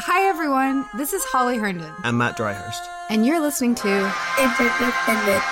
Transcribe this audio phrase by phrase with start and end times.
[0.00, 0.86] Hi, everyone.
[0.96, 1.92] This is Holly Herndon.
[2.02, 2.84] I'm Matt Dryhurst.
[3.10, 5.44] And you're listening to Interdependence.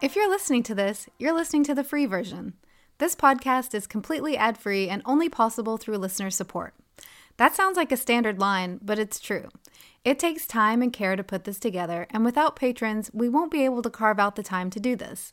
[0.00, 2.54] If you're listening to this, you're listening to the free version.
[2.98, 6.74] This podcast is completely ad free and only possible through listener support.
[7.36, 9.50] That sounds like a standard line, but it's true.
[10.02, 13.64] It takes time and care to put this together, and without patrons, we won't be
[13.64, 15.32] able to carve out the time to do this.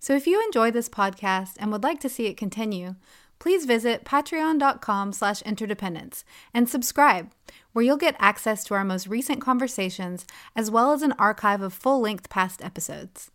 [0.00, 2.96] So if you enjoy this podcast and would like to see it continue,
[3.38, 7.30] please visit patreon.com slash interdependence and subscribe,
[7.72, 10.26] where you'll get access to our most recent conversations
[10.56, 13.30] as well as an archive of full-length past episodes.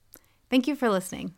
[0.49, 1.33] Thank you for listening.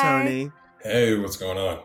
[0.00, 0.50] Tony.
[0.82, 1.82] Hey, what's going on?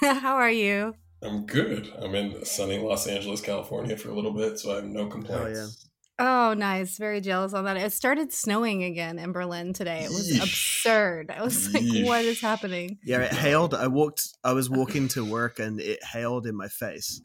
[0.20, 0.94] How are you?
[1.22, 1.92] I'm good.
[1.98, 5.86] I'm in sunny Los Angeles, California for a little bit, so I have no complaints.
[6.18, 6.96] Oh, nice.
[6.96, 7.76] Very jealous on that.
[7.76, 10.04] It started snowing again in Berlin today.
[10.04, 10.42] It was Yeesh.
[10.42, 11.30] absurd.
[11.30, 12.98] I was like, what is happening?
[13.04, 13.74] Yeah, it hailed.
[13.74, 14.22] I walked.
[14.42, 17.20] I was walking to work, and it hailed in my face.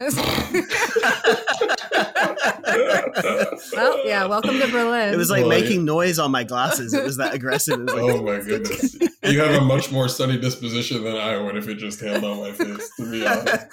[3.74, 5.12] well, yeah, welcome to Berlin.
[5.12, 6.94] It was like Well, making noise on my glasses.
[6.94, 7.80] It was that aggressive.
[7.80, 8.96] It was like, oh my goodness.
[9.24, 12.38] You have a much more sunny disposition than I would if it just hailed on
[12.40, 13.66] my face, to be honest.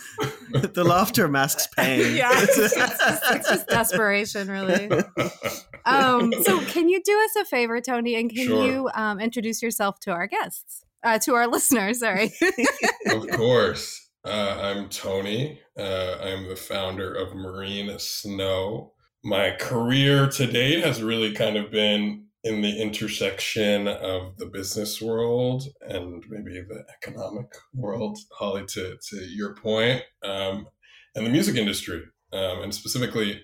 [0.74, 2.00] the laughter masks pain.
[2.16, 4.90] yeah, it's just, it's just desperation, really.
[5.86, 8.66] Um, so, can you do us a favor, Tony, and can Sure.
[8.66, 12.00] you um, introduce yourself to our guests, uh, to our listeners?
[12.00, 12.32] Sorry.
[13.08, 14.09] of course.
[14.26, 15.62] Uh, I'm Tony.
[15.78, 18.94] Uh, I'm the founder of Marine Snow.
[19.24, 25.02] My career to date has really kind of been in the intersection of the business
[25.02, 30.68] world and maybe the economic world, Holly, to, to your point, um,
[31.16, 33.42] and the music industry, um, and specifically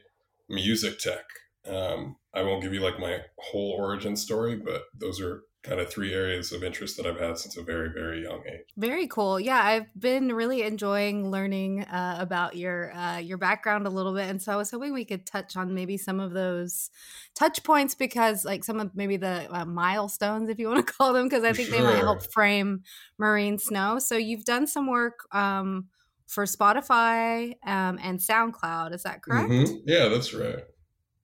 [0.49, 1.23] music tech.
[1.67, 5.89] Um, I won't give you like my whole origin story, but those are kind of
[5.89, 8.73] three areas of interest that I've had since a very, very young age.
[8.77, 9.39] Very cool.
[9.39, 14.29] Yeah, I've been really enjoying learning uh, about your uh, your background a little bit,
[14.29, 16.89] and so I was hoping we could touch on maybe some of those
[17.35, 21.13] touch points because, like, some of maybe the uh, milestones, if you want to call
[21.13, 22.83] them, because I think they might help frame
[23.17, 23.99] Marine Snow.
[23.99, 25.87] So you've done some work um,
[26.27, 28.93] for Spotify um, and SoundCloud.
[28.93, 29.49] Is that correct?
[29.49, 29.81] Mhm.
[29.85, 30.63] Yeah, that's right.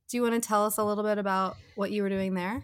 [0.10, 2.64] Do you want to tell us a little bit about what you were doing there?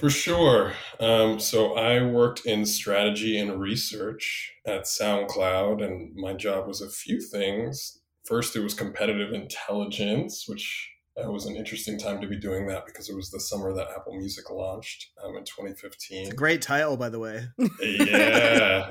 [0.00, 0.72] For sure.
[0.98, 6.88] Um, so I worked in strategy and research at SoundCloud, and my job was a
[6.88, 8.00] few things.
[8.24, 10.90] First, it was competitive intelligence, which
[11.22, 13.88] uh, was an interesting time to be doing that because it was the summer that
[13.94, 16.22] Apple Music launched um, in 2015.
[16.22, 17.44] It's a great title, by the way.
[17.58, 17.68] yeah,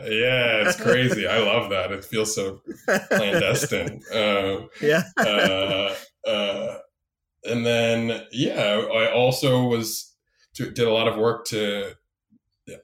[0.04, 1.26] yeah, it's crazy.
[1.28, 1.92] I love that.
[1.92, 2.62] It feels so
[3.10, 4.02] clandestine.
[4.14, 5.02] Um, Yeah.
[5.18, 5.96] uh,
[6.28, 6.78] uh,
[7.46, 10.09] and then yeah, I also was
[10.56, 11.94] to, did a lot of work to,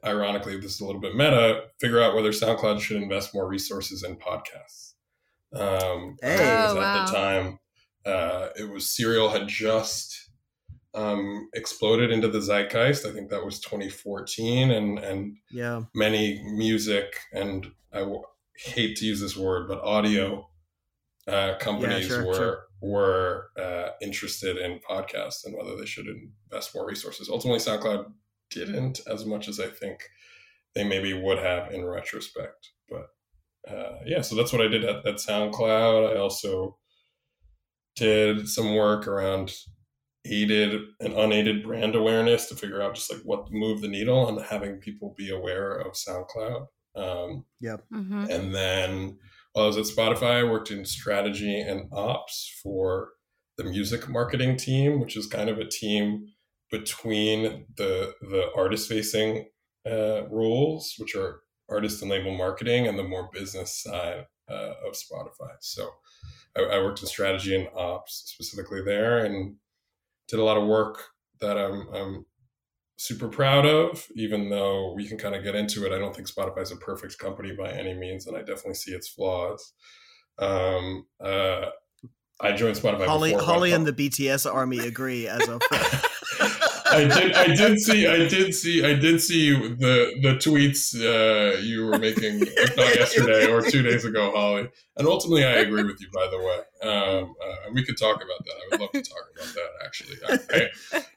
[0.04, 4.04] ironically, this is a little bit meta, figure out whether SoundCloud should invest more resources
[4.04, 4.94] in podcasts.
[5.54, 6.36] Um, Hey.
[6.38, 7.06] because Oh, at wow.
[7.06, 7.60] the time,
[8.06, 10.30] uh, it was Serial had just
[10.94, 13.06] um, exploded into the zeitgeist.
[13.06, 15.82] I think that was 2014, and and Yeah.
[15.94, 18.24] many music and I w-
[18.58, 20.50] hate to use this word, but audio
[21.28, 22.64] uh, companies sure, were sure.
[22.86, 27.30] Were uh, interested in podcasts and whether they should invest more resources.
[27.30, 28.06] Ultimately, SoundCloud
[28.52, 30.04] didn't as much as I think
[30.76, 32.70] they maybe would have in retrospect.
[32.90, 33.08] But
[33.74, 36.14] uh, yeah, so that's what I did at, at SoundCloud.
[36.16, 36.78] I also
[37.96, 39.54] did some work around
[40.26, 44.42] aided and unaided brand awareness to figure out just like what moved the needle and
[44.42, 46.68] having people be aware of SoundCloud.
[46.96, 47.46] Um,
[47.94, 48.26] Mm-hmm.
[48.32, 49.18] and then
[49.56, 53.12] while I was at Spotify, I worked in strategy and ops for
[53.58, 56.26] the music marketing team, which is kind of a team
[56.70, 59.48] between the the artist facing
[59.90, 61.40] uh, roles, which are
[61.70, 65.54] artist and label marketing, and the more business side uh, of Spotify.
[65.62, 65.90] So
[66.58, 69.56] I, I worked in strategy and ops specifically there, and
[70.28, 71.02] did a lot of work
[71.40, 72.26] that I'm, I'm
[72.98, 75.94] super proud of, even though we can kind of get into it.
[75.94, 78.92] I don't think Spotify is a perfect company by any means, and I definitely see
[78.92, 79.74] its flaws.
[80.40, 81.66] Um, uh,
[82.42, 83.06] I joined Spotify.
[83.06, 85.62] Holly, before Holly and the BTS army agree as of.
[86.96, 87.34] I did.
[87.34, 88.08] I did see.
[88.08, 88.86] I did see.
[88.86, 93.82] I did see the the tweets uh, you were making, if not yesterday or two
[93.82, 94.70] days ago, Holly.
[94.98, 96.08] And ultimately, I agree with you.
[96.14, 98.54] By the way, um, uh, we could talk about that.
[98.54, 99.70] I would love to talk about that.
[99.86, 100.70] Actually, I,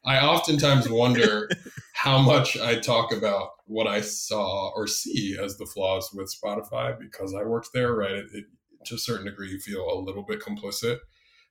[0.04, 1.48] I, I oftentimes wonder
[1.92, 6.98] how much I talk about what I saw or see as the flaws with Spotify
[6.98, 7.94] because I worked there.
[7.94, 8.44] Right, it, it,
[8.86, 10.98] to a certain degree, you feel a little bit complicit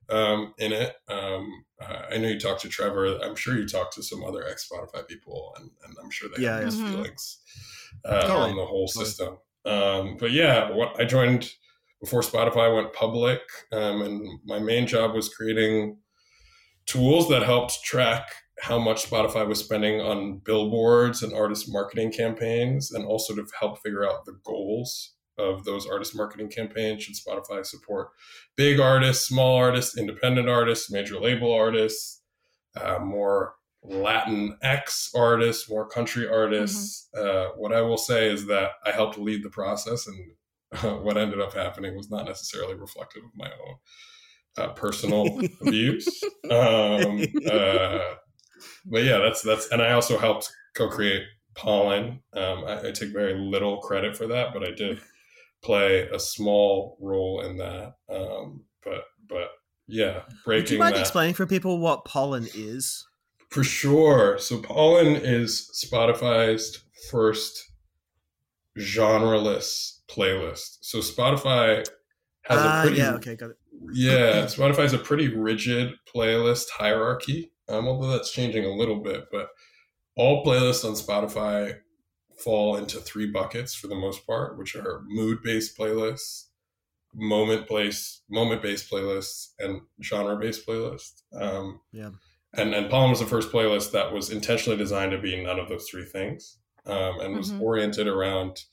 [0.09, 0.95] um, in it.
[1.07, 3.18] Um, uh, I know you talked to Trevor.
[3.24, 6.44] I'm sure you talked to some other ex Spotify people, and, and, I'm sure they
[6.44, 6.95] yeah, have those mm-hmm.
[6.95, 7.39] feelings
[8.06, 8.51] uh, totally.
[8.51, 9.38] on the whole system.
[9.65, 11.51] Um, but yeah, what I joined
[12.01, 15.98] before Spotify went public, um, and my main job was creating
[16.86, 18.30] tools that helped track
[18.62, 23.80] how much Spotify was spending on billboards and artist marketing campaigns, and also to help
[23.83, 27.04] figure out the goals of those artist marketing campaigns?
[27.04, 28.10] Should Spotify support
[28.56, 32.22] big artists, small artists, independent artists, major label artists,
[32.80, 37.10] uh, more Latin X artists, more country artists?
[37.16, 37.28] Mm-hmm.
[37.28, 40.31] Uh, what I will say is that I helped lead the process, and
[40.84, 43.75] uh, what ended up happening was not necessarily reflective of my own
[44.57, 46.07] uh, personal views.
[46.50, 48.00] Um, uh,
[48.86, 51.24] but yeah, that's that's, and I also helped co-create
[51.56, 52.22] Pollen.
[52.33, 55.01] Um, I, I, take very little credit for that, but I did
[55.68, 57.96] play a small role in that.
[58.10, 59.50] Um, but but
[59.86, 60.64] yeah, breaking.
[60.64, 61.02] Would you mind that.
[61.02, 63.06] explaining for people what pollen is?
[63.50, 64.38] For sure.
[64.40, 67.64] So pollen is Spotify's first
[68.80, 70.78] genreless playlist.
[70.81, 71.86] So Spotify
[72.44, 73.58] has uh, a ah, pretty yeah okay got it.
[73.92, 77.52] Yeah, Spotify's a pretty rigid playlist hierarchy.
[77.68, 79.50] Um, although that's changing a little bit, but
[80.16, 81.75] all playlists on Spotify
[82.38, 86.45] fall into three buckets for the most part, which are mood based playlists,
[87.13, 91.24] moment based moment based playlists, and genre based playlists.
[91.34, 92.12] Um, yeah.
[92.54, 95.69] And and Pollen was the first playlist that was intentionally designed to be none of
[95.69, 97.63] those three things, um, and was mm-hmm.
[97.63, 98.63] oriented around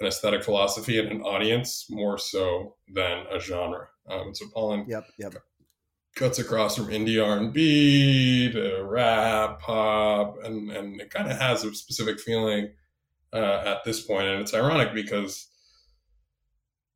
[0.00, 3.88] an aesthetic philosophy and an audience more so than a genre.
[4.08, 5.34] Um, so Pollen yep, yep.
[6.16, 11.38] cuts across from indie R and B to rap, pop, and and it kind of
[11.38, 12.72] has a specific feeling
[13.32, 15.48] uh, at this point, and it's ironic because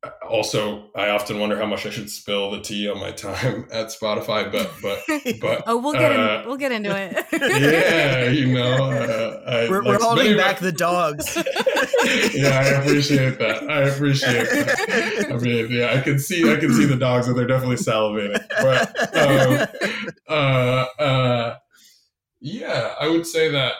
[0.03, 3.67] uh, also I often wonder how much I should spill the tea on my time
[3.71, 4.99] at Spotify, but but
[5.41, 7.25] but oh, we'll get uh, in, we'll get into it.
[7.33, 11.35] yeah, you know, uh, I, we're, like, we're holding back the dogs.
[12.35, 13.69] yeah, I appreciate that.
[13.69, 15.31] I appreciate that.
[15.31, 18.39] I mean, yeah, I can see I can see the dogs, and they're definitely salivating.
[18.61, 21.55] But um, uh, uh,
[22.39, 23.73] yeah, I would say that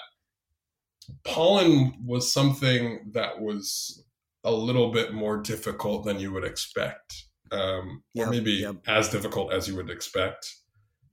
[1.24, 4.04] pollen was something that was
[4.44, 8.76] a little bit more difficult than you would expect, um, yep, or maybe yep.
[8.88, 10.48] as difficult as you would expect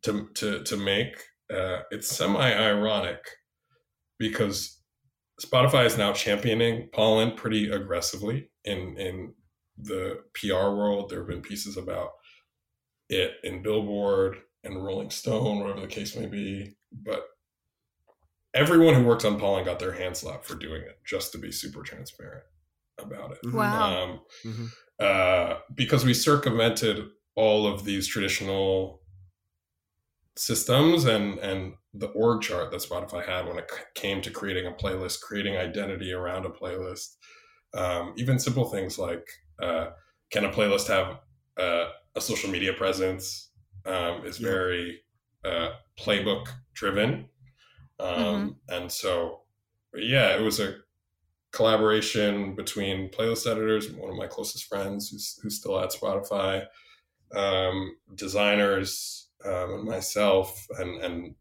[0.03, 1.17] to to to make.
[1.53, 3.21] Uh, it's semi ironic
[4.19, 4.81] because
[5.41, 9.35] Spotify is now championing pollen pretty aggressively in in
[9.77, 11.11] the PR world.
[11.11, 12.11] There have been pieces about
[13.09, 16.77] it in Billboard and Rolling Stone, whatever the case may be.
[16.93, 17.27] But
[18.55, 21.51] everyone who worked on pollen got their hand slapped for doing it just to be
[21.51, 22.45] super transparent
[22.99, 23.57] about it mm-hmm.
[23.57, 24.67] wow um, mm-hmm.
[25.01, 29.01] uh, because we circumvented all of these traditional
[30.37, 34.73] systems and and the org chart that spotify had when it came to creating a
[34.73, 37.17] playlist creating identity around a playlist
[37.75, 39.29] um, even simple things like
[39.63, 39.87] uh,
[40.31, 41.19] can a playlist have
[41.61, 43.51] uh, a social media presence
[43.87, 44.49] um, is yeah.
[44.49, 45.01] very
[45.45, 47.29] uh, playbook driven
[47.99, 48.49] um, mm-hmm.
[48.69, 49.43] And so,
[49.95, 50.77] yeah, it was a
[51.53, 56.67] collaboration between playlist editors, one of my closest friends who's, who's still at Spotify,
[57.35, 60.67] um, designers, um, and myself.
[60.79, 61.35] And, and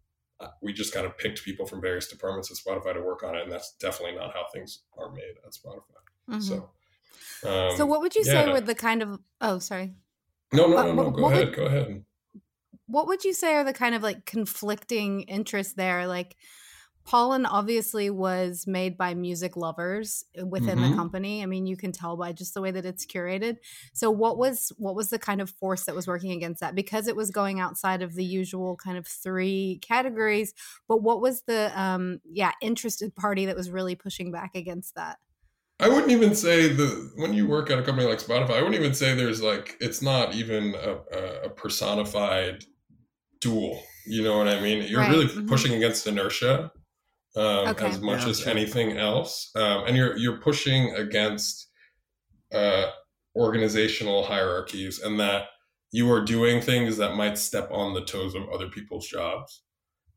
[0.61, 3.43] we just kind of picked people from various departments at Spotify to work on it.
[3.43, 5.81] And that's definitely not how things are made at Spotify.
[6.29, 6.41] Mm-hmm.
[6.41, 6.69] So,
[7.49, 8.45] um, so what would you yeah.
[8.45, 9.95] say were the kind of, oh, sorry.
[10.51, 11.09] No, no, no, no.
[11.09, 11.47] Go ahead.
[11.47, 12.03] Would, go ahead
[12.87, 16.07] what would you say are the kind of like conflicting interests there?
[16.07, 16.35] Like
[17.05, 20.91] Pollen obviously was made by music lovers uh, within mm-hmm.
[20.91, 21.43] the company.
[21.43, 23.57] I mean, you can tell by just the way that it's curated.
[23.93, 26.75] So what was what was the kind of force that was working against that?
[26.75, 30.53] Because it was going outside of the usual kind of three categories,
[30.87, 35.17] but what was the um yeah, interested party that was really pushing back against that?
[35.79, 38.75] I wouldn't even say the when you work at a company like Spotify, I wouldn't
[38.75, 42.63] even say there's like it's not even a, a personified
[43.43, 43.81] duel.
[44.05, 44.83] You know what I mean?
[44.83, 45.11] You're right.
[45.11, 45.47] really mm-hmm.
[45.47, 46.71] pushing against inertia
[47.35, 47.87] um, okay.
[47.87, 48.51] as much yeah, as sure.
[48.51, 51.69] anything else, um, and you're you're pushing against
[52.53, 52.87] uh,
[53.35, 55.45] organizational hierarchies, and that
[55.91, 59.63] you are doing things that might step on the toes of other people's jobs.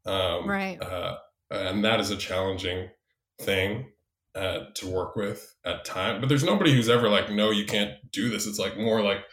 [0.06, 0.80] Um, right.
[0.80, 1.16] Uh,
[1.50, 2.88] and that is a challenging
[3.40, 3.92] thing
[4.34, 6.20] uh, to work with at time.
[6.20, 8.46] But there's nobody who's ever like, no, you can't do this.
[8.46, 9.24] It's like more like,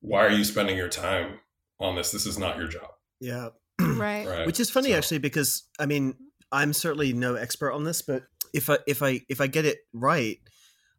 [0.00, 1.40] why are you spending your time
[1.80, 2.12] on this?
[2.12, 2.88] This is not your job.
[3.24, 3.48] Yeah.
[3.80, 4.26] right.
[4.26, 4.46] Right.
[4.46, 6.14] Which is funny So- actually because I mean
[6.52, 9.78] I'm certainly no expert on this, but if I if I if I get it
[9.92, 10.38] right,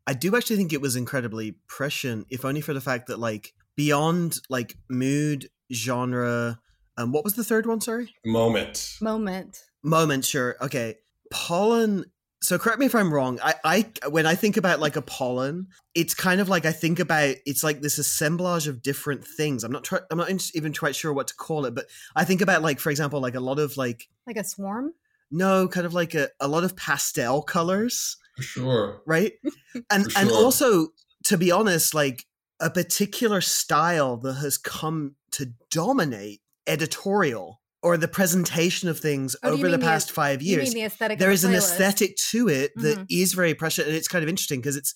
[0.08, 3.54] I do actually think it was incredibly prescient, if only for the fact that like
[3.78, 6.60] beyond like mood, genre,
[6.98, 7.80] um, what was the third one?
[7.82, 8.98] Sorry, moment.
[9.02, 9.64] Moment.
[9.84, 10.26] moment.
[10.26, 10.96] Sure, okay.
[11.32, 12.06] Pollen.
[12.46, 13.40] So correct me if I'm wrong.
[13.44, 17.00] I, I when I think about like a pollen, it's kind of like I think
[17.00, 19.64] about it's like this assemblage of different things.
[19.64, 22.42] I'm not try, I'm not even quite sure what to call it, but I think
[22.42, 24.94] about like for example like a lot of like Like a swarm?
[25.32, 29.02] no, kind of like a, a lot of pastel colors, For sure.
[29.08, 29.34] right?
[29.90, 30.90] And For and also,
[31.24, 32.26] to be honest, like
[32.60, 39.50] a particular style that has come to dominate editorial or the presentation of things Oh,
[39.52, 40.70] over the mean the past aes- five You years.
[40.70, 41.20] mean the aesthetic?
[41.20, 43.06] There of is the an aesthetic to it that Mhm.
[43.10, 44.94] is very prescient, and it's kind of interesting because it's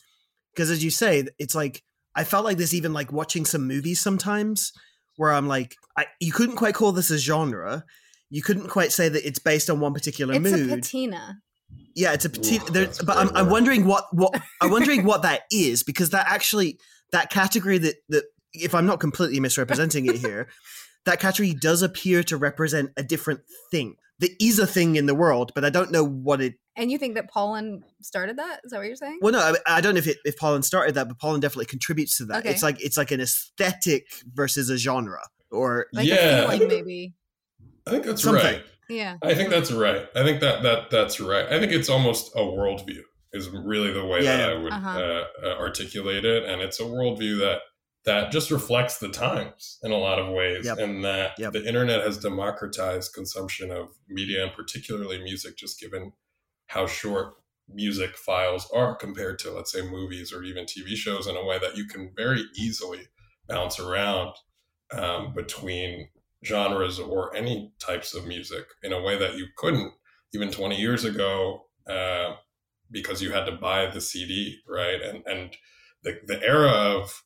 [0.53, 1.83] because as you say, it's like
[2.15, 4.71] I felt like this even like watching some movies sometimes
[5.17, 7.83] where I'm like, I, you couldn't quite call this a genre.
[8.31, 10.71] You couldn't quite say that it's based on one particular It's mood.
[10.71, 11.37] a patina.
[11.95, 12.63] Yeah, it's a petite.
[12.63, 16.25] Ooh, there, but I'm, I'm wondering what what I'm wondering what that is because that
[16.27, 16.79] actually
[17.11, 20.49] that category that that if I'm not completely misrepresenting it here,
[21.05, 23.41] that category does appear to represent a different
[23.71, 23.95] thing.
[24.19, 26.55] There is a thing in the world, but I don't know what it.
[26.75, 28.59] And you think that Pollen started that?
[28.65, 29.19] Is that what you're saying?
[29.21, 31.65] Well, no, I, I don't know if it, if Pollen started that, but Pollen definitely
[31.67, 32.39] contributes to that.
[32.39, 32.49] Okay.
[32.49, 34.03] It's like it's like an aesthetic
[34.33, 36.43] versus a genre, or Like Yeah.
[36.45, 37.13] a feeling, maybe.
[37.87, 38.43] I think that's Something.
[38.43, 38.63] right.
[38.89, 39.17] Yeah.
[39.23, 40.07] I think that's right.
[40.15, 41.45] I think that that that's right.
[41.47, 43.01] I think it's almost a worldview
[43.31, 44.53] is really the way Yeah, that yeah.
[44.59, 44.99] I would Uh-huh.
[44.99, 47.59] uh, uh, articulate it, and it's a worldview that
[48.05, 50.77] that just reflects the times in a lot of ways, Yep.
[50.79, 51.53] and that Yep.
[51.53, 56.13] the internet has democratized consumption of media and particularly music, just given
[56.67, 57.35] how short
[57.67, 61.59] music files are compared to let's say movies or even TV shows in a way
[61.59, 63.07] that you can very easily
[63.47, 64.33] bounce around
[64.91, 66.09] um, between
[66.43, 69.93] genres or any types of music in a way that you couldn't
[70.33, 72.33] even 20 years ago uh,
[72.89, 75.01] because you had to buy the CD, right?
[75.01, 75.55] And and
[76.03, 77.23] the the era of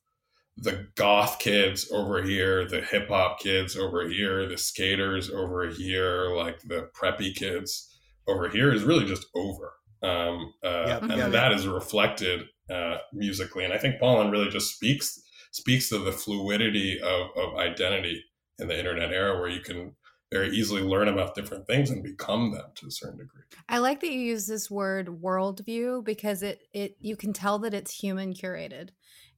[0.57, 6.36] the goth kids over here, the hip hop kids over here, the skaters over here,
[6.36, 7.89] like the preppy kids
[8.27, 9.74] over here is really just over.
[10.03, 11.31] Um, uh, Yep, and yep.
[11.31, 13.63] that is reflected uh, musically.
[13.63, 15.19] And I think Pollen really just speaks
[15.51, 18.24] speaks to the fluidity of, of identity
[18.57, 19.95] in the internet era where you can
[20.31, 23.43] very easily learn about different things and become them to a certain degree.
[23.69, 27.74] I like that you use this word worldview because it it you can tell that
[27.74, 28.89] it's human curated.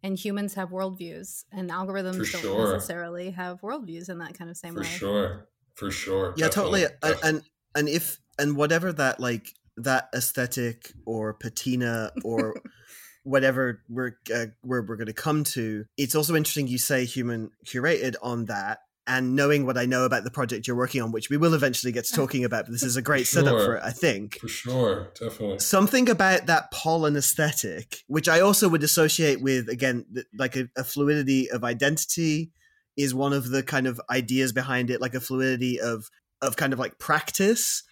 [0.06, 2.74] And humans have worldviews, and algorithms For don't sure.
[2.74, 4.86] necessarily have worldviews in that kind of same For way.
[4.86, 5.48] For sure.
[5.74, 6.34] For sure.
[6.38, 6.82] yeah, totally.
[6.82, 7.44] Definitely, And, and
[7.76, 12.54] and if and whatever that like that aesthetic or patina or
[13.24, 17.50] whatever we're uh, we're, we're going to come to, it's also interesting you say human
[17.66, 18.82] curated on that.
[19.08, 21.92] And knowing what I know about the project you're working on, which we will eventually
[21.92, 24.40] get to talking about, but this is a great setup for it, I think.
[24.40, 25.12] For sure.
[25.20, 25.60] Definitely.
[25.60, 30.70] Something about that pollen aesthetic, which I also would associate with, again, th- like a,
[30.76, 32.52] a fluidity of identity,
[32.98, 36.10] is one of the kind of ideas behind it, like a fluidity of
[36.42, 37.84] of kind of like practice.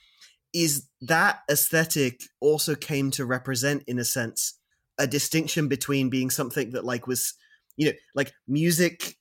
[0.53, 4.59] Is that aesthetic also came to represent, in a sense,
[4.99, 7.33] a distinction between being something that like was,
[7.75, 9.15] you know, like music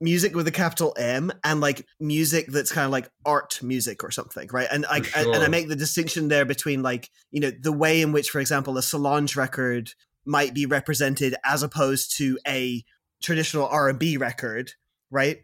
[0.00, 4.10] music with a capital M and like music that's kind of like art music or
[4.10, 4.68] something, right?
[4.70, 8.02] And I For and, I make the distinction there between like you know the way
[8.02, 9.92] in which, for example, a Solange record
[10.24, 12.84] might be represented as opposed to a
[13.22, 14.72] traditional R and B record,
[15.10, 15.38] right?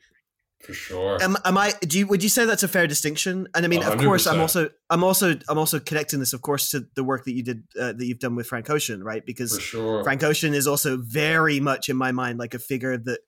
[0.63, 1.21] For sure.
[1.21, 1.73] Am, am I?
[1.81, 3.49] Do you would you say that's a fair distinction?
[3.55, 6.71] And I mean, of course, I'm also I'm also I'm also connecting this, of course,
[6.71, 9.27] to the work that you did uh, that you've done with Frank Ocean, right?
[9.27, 10.05] Because sure.
[10.05, 13.19] Frank Ocean is also very much in my mind like a figure that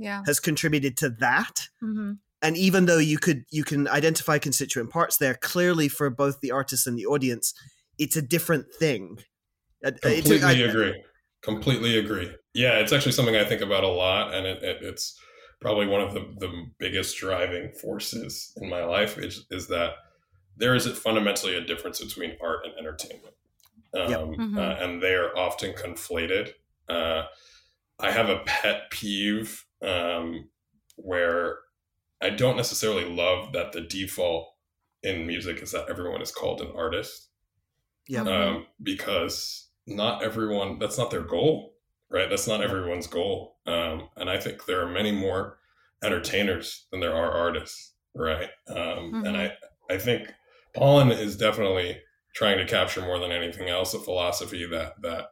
[0.00, 0.22] Yeah.
[0.26, 5.18] has contributed to that hmm and even though you could you can identify constituent parts
[5.18, 7.52] there clearly for both the artist and the audience
[7.98, 9.18] it's a different thing
[9.84, 11.04] Uh, it's- Completely I- agree.
[11.42, 12.30] Completely agree.
[12.52, 15.18] Yeah, it's actually something I think about a lot, and it, it, it's
[15.58, 19.92] probably one of the, the biggest driving forces in my life is, is that
[20.58, 23.34] there is fundamentally a difference between art and entertainment.
[23.94, 24.20] Um, Yep.
[24.20, 24.58] Mhm.
[24.58, 26.52] uh, and they are often conflated.
[26.90, 27.22] Uh,
[27.98, 30.48] I have a pet peeve um,
[30.96, 31.58] where
[32.20, 34.54] I don't necessarily love that the default
[35.02, 37.28] in music is that everyone is called an artist.
[38.08, 38.22] Yeah.
[38.22, 41.74] Um, because not everyone that's not their goal
[42.10, 42.28] right?
[42.28, 43.56] That's not everyone's goal.
[43.66, 45.58] Um, and i think there are many more
[46.02, 48.48] entertainers than there are artists right?
[48.68, 49.52] Um, and i
[49.88, 50.32] i think
[50.74, 52.00] Pollen is definitely
[52.34, 55.26] trying to capture more than anything else a philosophy that that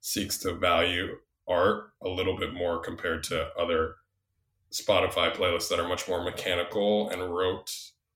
[0.00, 1.16] seeks to value
[1.50, 3.96] art a little bit more compared to other
[4.72, 7.70] Spotify playlists that are much more mechanical and rote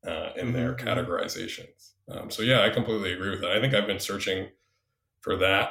[0.07, 0.53] uh, in mm-hmm.
[0.53, 1.93] their categorizations.
[2.09, 3.53] Um, so yeah, I completely agree with that.
[3.53, 4.49] I think I've been searching
[5.21, 5.71] for that,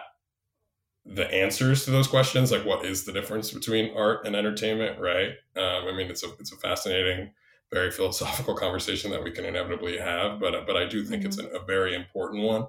[1.05, 5.31] the answers to those questions, like what is the difference between art and entertainment, right?
[5.55, 7.31] Um, I mean, it's a it's a fascinating,
[7.71, 11.39] very philosophical conversation that we can inevitably have, but but I do think mm-hmm.
[11.39, 12.67] it's a very important one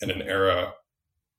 [0.00, 0.74] in an era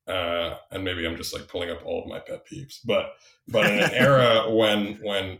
[0.08, 3.14] uh, and maybe I'm just like pulling up all of my pet peeves, but
[3.48, 5.40] but in an era when when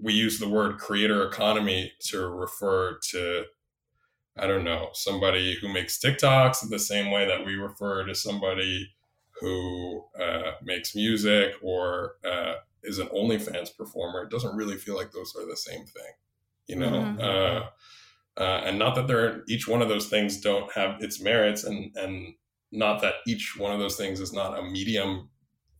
[0.00, 3.44] we use the word creator economy to refer to
[4.36, 8.90] I don't know somebody who makes TikToks the same way that we refer to somebody
[9.40, 14.22] who uh, makes music or uh, is an OnlyFans performer.
[14.22, 16.12] It doesn't really feel like those are the same thing,
[16.66, 16.90] you know.
[16.90, 17.20] Mm-hmm.
[17.20, 21.64] Uh, uh and not that they're each one of those things don't have its merits,
[21.64, 22.34] and and
[22.70, 25.28] not that each one of those things is not a medium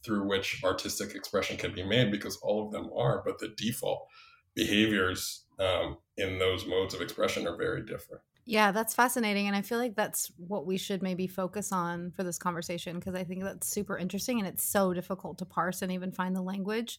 [0.04, 4.07] through which artistic expression can be made because all of them are but the default
[4.54, 9.47] behaviors um, in those modes of expression are very different yeah, that's fascinating.
[9.47, 13.14] And I feel like that's what we should maybe focus on for this conversation because
[13.14, 16.40] I think that's super interesting and it's so difficult to parse and even find the
[16.40, 16.99] language.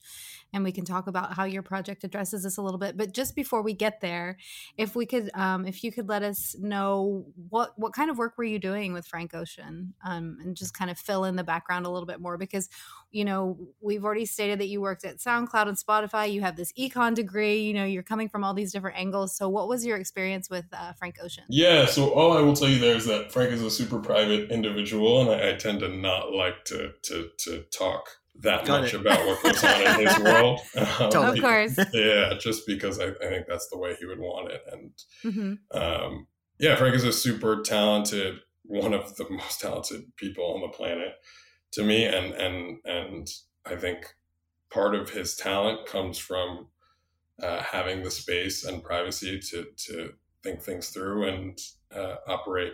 [0.53, 2.97] And we can talk about how your project addresses this a little bit.
[2.97, 4.37] But just before we get there,
[4.77, 8.37] if we could, um, if you could let us know what, what kind of work
[8.37, 11.87] were you doing with Frank Ocean um, and just kind of fill in the background
[11.87, 12.69] a little bit more because,
[13.11, 16.31] you know, we've already stated that you worked at SoundCloud and Spotify.
[16.31, 19.35] You have this econ degree, you know, you're coming from all these different angles.
[19.35, 21.43] So what was your experience with uh, Frank Ocean?
[21.49, 24.51] Yeah, so all I will tell you there is that Frank is a super private
[24.51, 28.09] individual, and I, I tend to not like to to to talk
[28.41, 29.01] that Got much it.
[29.01, 30.59] about what goes on in his world.
[30.77, 31.77] Um, of course.
[31.93, 34.61] Yeah, just because I, I, think that's the way he would want it.
[34.71, 34.91] And
[35.25, 35.77] mm-hmm.
[35.77, 36.27] um,
[36.59, 41.13] yeah, Frank is a super talented, one of the most talented people on the planet
[41.73, 42.05] to me.
[42.05, 43.27] And and and
[43.65, 44.15] I think
[44.71, 46.67] part of his talent comes from
[47.41, 51.59] uh, having the space and privacy to to think things through and
[51.95, 52.73] uh, operate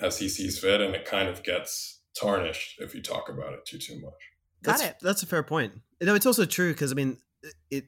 [0.00, 3.64] as he sees fit, and it kind of gets tarnished if you talk about it
[3.66, 4.12] too too much.
[4.62, 4.96] Got that's, it.
[5.02, 5.72] That's a fair point.
[6.00, 7.18] No, it's also true because I mean,
[7.70, 7.86] it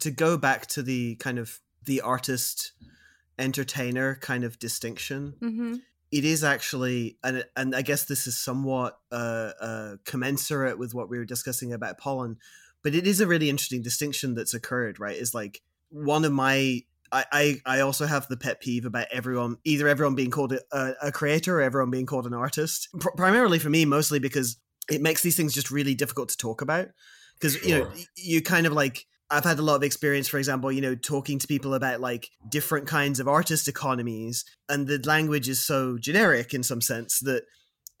[0.00, 2.72] to go back to the kind of the artist
[3.38, 5.34] entertainer kind of distinction.
[5.40, 5.74] Mm-hmm.
[6.10, 11.10] It is actually, and and I guess this is somewhat uh, uh, commensurate with what
[11.10, 12.38] we were discussing about pollen,
[12.82, 14.98] but it is a really interesting distinction that's occurred.
[14.98, 19.56] Right, is like one of my I, I, also have the pet peeve about everyone,
[19.64, 22.88] either everyone being called a, a creator or everyone being called an artist.
[22.98, 24.58] Pr- primarily for me, mostly because
[24.90, 26.88] it makes these things just really difficult to talk about.
[27.34, 27.68] Because, sure.
[27.68, 30.80] you know, you kind of like, I've had a lot of experience, for example, you
[30.80, 35.60] know, talking to people about like different kinds of artist economies, and the language is
[35.60, 37.44] so generic in some sense that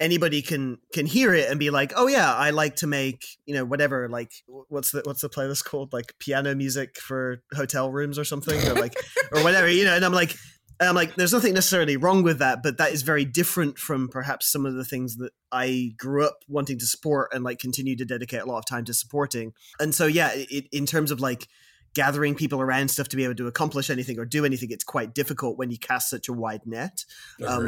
[0.00, 3.54] anybody can can hear it and be like, oh yeah, I like to make you
[3.54, 8.18] know whatever like what's the what's the playlist called like piano music for hotel rooms
[8.18, 8.94] or something or like
[9.32, 9.94] or whatever you know.
[9.94, 10.34] And I'm like,
[10.80, 14.08] and I'm like, there's nothing necessarily wrong with that, but that is very different from
[14.08, 17.96] perhaps some of the things that I grew up wanting to support and like continue
[17.96, 19.54] to dedicate a lot of time to supporting.
[19.80, 21.48] And so yeah, it, in terms of like
[21.94, 25.14] gathering people around stuff to be able to accomplish anything or do anything, it's quite
[25.14, 27.04] difficult when you cast such a wide net.
[27.44, 27.66] Um,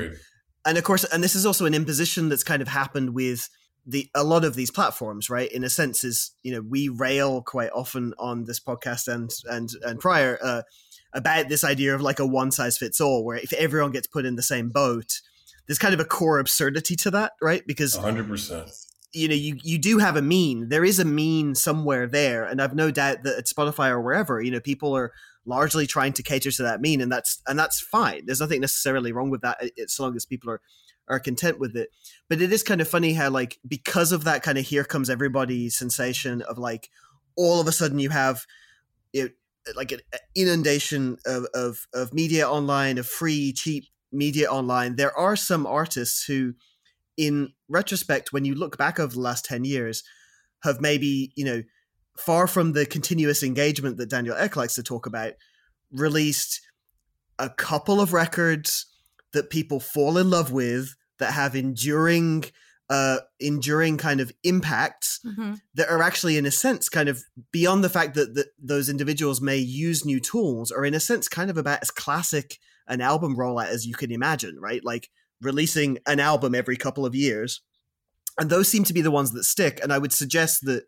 [0.64, 3.48] and of course, and this is also an imposition that's kind of happened with
[3.86, 5.50] the a lot of these platforms, right?
[5.50, 9.70] In a sense, is you know we rail quite often on this podcast and and
[9.82, 10.62] and prior uh,
[11.12, 14.24] about this idea of like a one size fits all, where if everyone gets put
[14.26, 15.20] in the same boat,
[15.66, 17.66] there's kind of a core absurdity to that, right?
[17.66, 18.70] Because 100 percent.
[19.12, 20.68] you know you you do have a mean.
[20.68, 24.40] There is a mean somewhere there and i've no doubt that at spotify or wherever
[24.40, 25.12] you know people are
[25.46, 28.26] largely trying to cater to that mean and that's and that's fine.
[28.26, 30.60] There's nothing necessarily wrong with that as long as people are
[31.08, 31.90] are content with it.
[32.28, 35.10] But it is kind of funny how like because of that kind of here comes
[35.10, 36.88] everybody sensation of like
[37.36, 38.46] all of a sudden you have
[39.12, 39.34] it
[39.76, 40.00] like an
[40.34, 44.96] inundation of, of of media online of free cheap media online.
[44.96, 46.54] There are some artists who
[47.16, 50.02] in retrospect when you look back over the last 10 years
[50.62, 51.62] have maybe you know
[52.20, 55.32] far from the continuous engagement that Daniel Ek likes to talk about,
[55.92, 56.60] released
[57.38, 58.86] a couple of records
[59.32, 62.44] that people fall in love with that have enduring
[62.90, 65.54] uh enduring kind of impacts mm-hmm.
[65.74, 67.22] that are actually in a sense kind of
[67.52, 71.28] beyond the fact that, that those individuals may use new tools or in a sense
[71.28, 75.08] kind of about as classic an album rollout as you can imagine right like
[75.40, 77.62] releasing an album every couple of years
[78.38, 80.84] and those seem to be the ones that stick and i would suggest that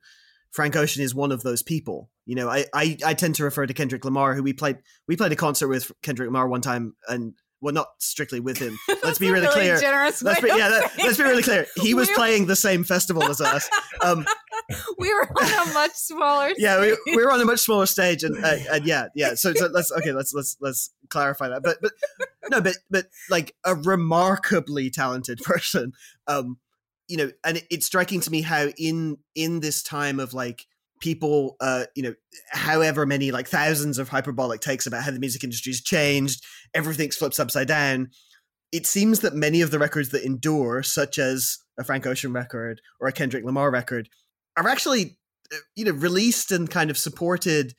[0.52, 2.10] Frank Ocean is one of those people.
[2.26, 5.16] You know, I, I, I tend to refer to Kendrick Lamar, who we played we
[5.16, 8.76] played a concert with Kendrick Lamar one time, and well, not strictly with him.
[9.04, 9.78] Let's be a really, clear.
[9.78, 11.66] Generous Let's be, yeah, that, let's be really clear.
[11.76, 13.70] He was We- playing the same festival as us.
[14.02, 14.26] Um,
[14.98, 16.52] we were on a much smaller.
[16.58, 16.98] yeah, we, stage.
[17.06, 19.34] we were on a much smaller stage, and, uh, and yeah, yeah.
[19.34, 21.62] So, so let's okay, let's let's let's clarify that.
[21.62, 21.92] But but
[22.50, 25.92] no, but but like a remarkably talented person.
[26.26, 26.58] Um,
[27.08, 30.66] you know, and it, it's striking to me how in in this time of like
[31.02, 32.14] people, uh, you know,
[32.52, 37.40] however many like thousands of hyperbolic takes about how the music industry's changed, everything's flipped
[37.40, 38.08] upside down.
[38.70, 42.80] It seems that many of the records that endure, such as a Frank Ocean record
[43.00, 44.08] or a Kendrick Lamar record,
[44.56, 45.18] are actually
[45.52, 47.74] uh, you know released and kind of supported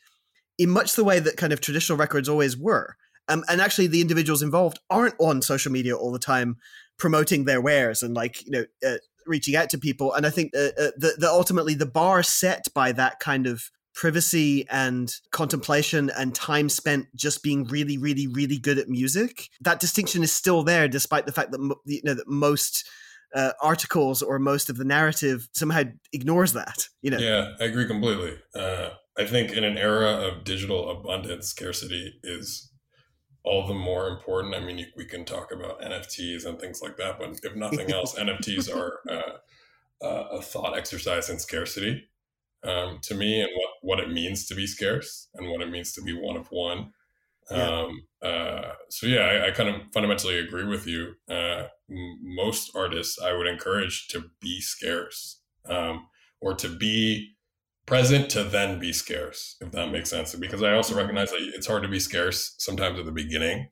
[0.60, 2.98] in much the way that kind of traditional records always were
[3.30, 6.58] um, and actually the individuals involved aren't on social media all the time
[6.98, 10.52] promoting their wares and like you know uh, reaching out to people and i think
[10.56, 16.10] uh, uh, that that ultimately the bar set by that kind of privacy and contemplation
[16.18, 20.64] and time spent just being really really really good at music that distinction is still
[20.64, 22.90] there despite the fact that you know that most
[23.36, 27.88] uh, articles or most of the narrative somehow ignores that you know Yeah, I agree
[27.88, 28.36] completely.
[28.56, 32.72] Uh, I think in an era of digital abundance, scarcity is
[33.44, 34.56] all the more important.
[34.56, 38.16] I mean, we can talk about NFTs and things like that, but if nothing else,
[38.16, 42.10] NFTs are uh, uh, a thought exercise in scarcity
[42.64, 45.92] um, to me and what, what it means to be scarce and what it means
[45.94, 46.92] to be one of one.
[47.52, 47.68] Yeah.
[47.68, 51.16] Um, uh, so yeah, I, I kind of fundamentally agree with you.
[51.30, 56.08] Uh, m- most artists I would encourage to be scarce um,
[56.40, 57.33] or to be
[57.86, 60.36] present to then be scarce, if that makes sense.
[60.36, 63.70] Because I also recognize that it's hard to be scarce sometimes at the beginning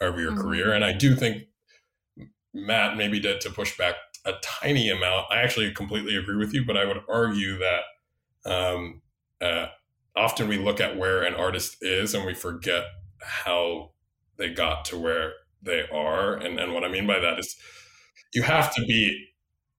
[0.00, 0.42] of your Mhm.
[0.42, 1.44] career, and I do think
[2.54, 3.94] Matt maybe to, to push back
[4.24, 5.26] a tiny amount.
[5.30, 7.82] I actually completely agree with you, but I would argue that
[8.44, 9.02] um,
[9.40, 9.66] uh,
[10.16, 12.84] often we look at where an artist is and we forget
[13.20, 13.92] how
[14.36, 16.34] they got to where they are.
[16.34, 17.56] And, and what I mean by that is
[18.34, 19.28] you have to be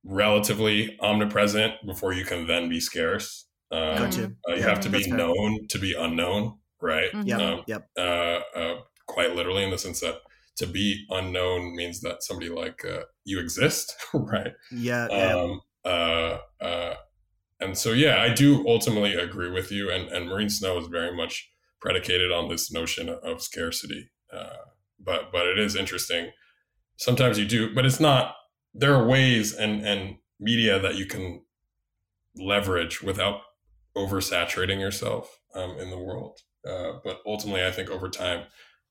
[0.04, 3.46] relatively omnipresent before you can then be scarce.
[3.74, 4.24] Um, Gotcha.
[4.48, 5.18] uh, you Yeah, have to be that's fair.
[5.18, 7.12] known to be unknown, right?
[7.12, 7.28] Mhm.
[7.28, 7.40] Yep.
[7.40, 7.90] Um, yep.
[7.98, 10.22] uh, uh, quite literally in the sense that
[10.58, 14.54] to be unknown means that somebody like uh, you exist, right?
[14.72, 15.08] Yeah.
[15.10, 15.34] yeah.
[15.36, 16.96] Um, uh, uh,
[17.60, 19.90] and so, yeah, I do ultimately agree with you.
[19.90, 21.50] And, and Marine Snow is very much
[21.82, 24.12] predicated on this notion of scarcity.
[24.32, 24.58] Uh,
[25.00, 26.32] but but it is interesting.
[26.98, 28.36] Sometimes you do, but it's not.
[28.74, 31.44] There are ways and and media that you can
[32.36, 33.42] leverage without
[33.96, 36.40] oversaturating yourself um, in the world.
[36.68, 38.46] Uh, but ultimately, I think over time,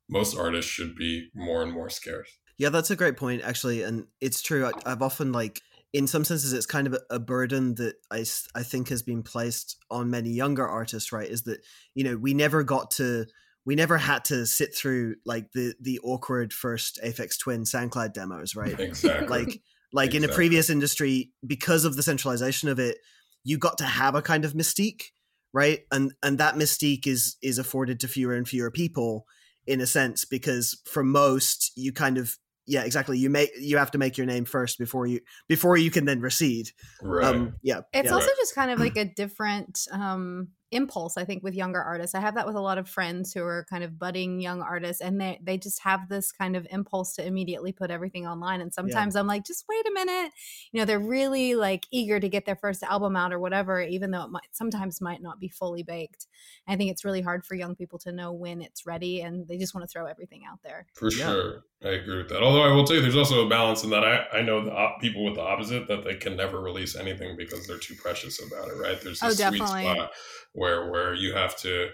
[0.09, 2.39] most artists should be more and more scarce.
[2.59, 4.67] Yeah, that's a great point, actually, and it's true.
[4.67, 5.61] I, I've often like,
[5.93, 9.77] in some senses, it's kind of a, burden that I, I think has been placed
[9.91, 11.13] on many younger artists.
[11.13, 11.61] Right, is that
[11.95, 13.27] you know we never got to,
[13.65, 18.55] we never had to sit through like the the awkward first Aphex Twin SoundCloud demos,
[18.55, 18.79] right?
[18.79, 19.27] Exactly.
[19.27, 19.61] like
[19.93, 22.97] like in a previous industry because of the centralization of it
[23.45, 25.07] you got to have a kind of mystique
[25.53, 29.27] right and and that mystique is is afforded to fewer and fewer people
[29.67, 33.91] in a sense because for most you kind of yeah exactly you make you have
[33.91, 36.71] to make your name first before you before you can then recede
[37.03, 37.25] right.
[37.25, 38.15] um yeah It's yeah.
[38.15, 42.15] also just kind of like a different um, impulse, I think, with younger artists.
[42.15, 45.01] I have that with a lot of friends who are kind of budding young artists,
[45.03, 48.61] and they they just have this kind of impulse to immediately put everything online.
[48.61, 50.33] And sometimes I'm like, just wait a minute.
[50.73, 54.11] You know, they're really like eager to get their first album out or whatever, even
[54.11, 56.27] though it might sometimes might not be fully baked.
[56.67, 59.59] I think it's really hard for young people to know when it's ready, and they
[59.59, 60.87] just want to throw everything out there.
[60.95, 61.37] For Yeah.
[61.37, 61.65] sure.
[61.83, 62.43] I agree with that.
[62.43, 64.73] Although I will tell you, there's also a balance in that I, I know the
[64.73, 68.41] op- people with the opposite that they can never release anything because they're too precious
[68.45, 69.01] about it, right?
[69.03, 69.99] There's Oh, sweet definitely.
[69.99, 70.13] spot
[70.63, 71.89] where where you have to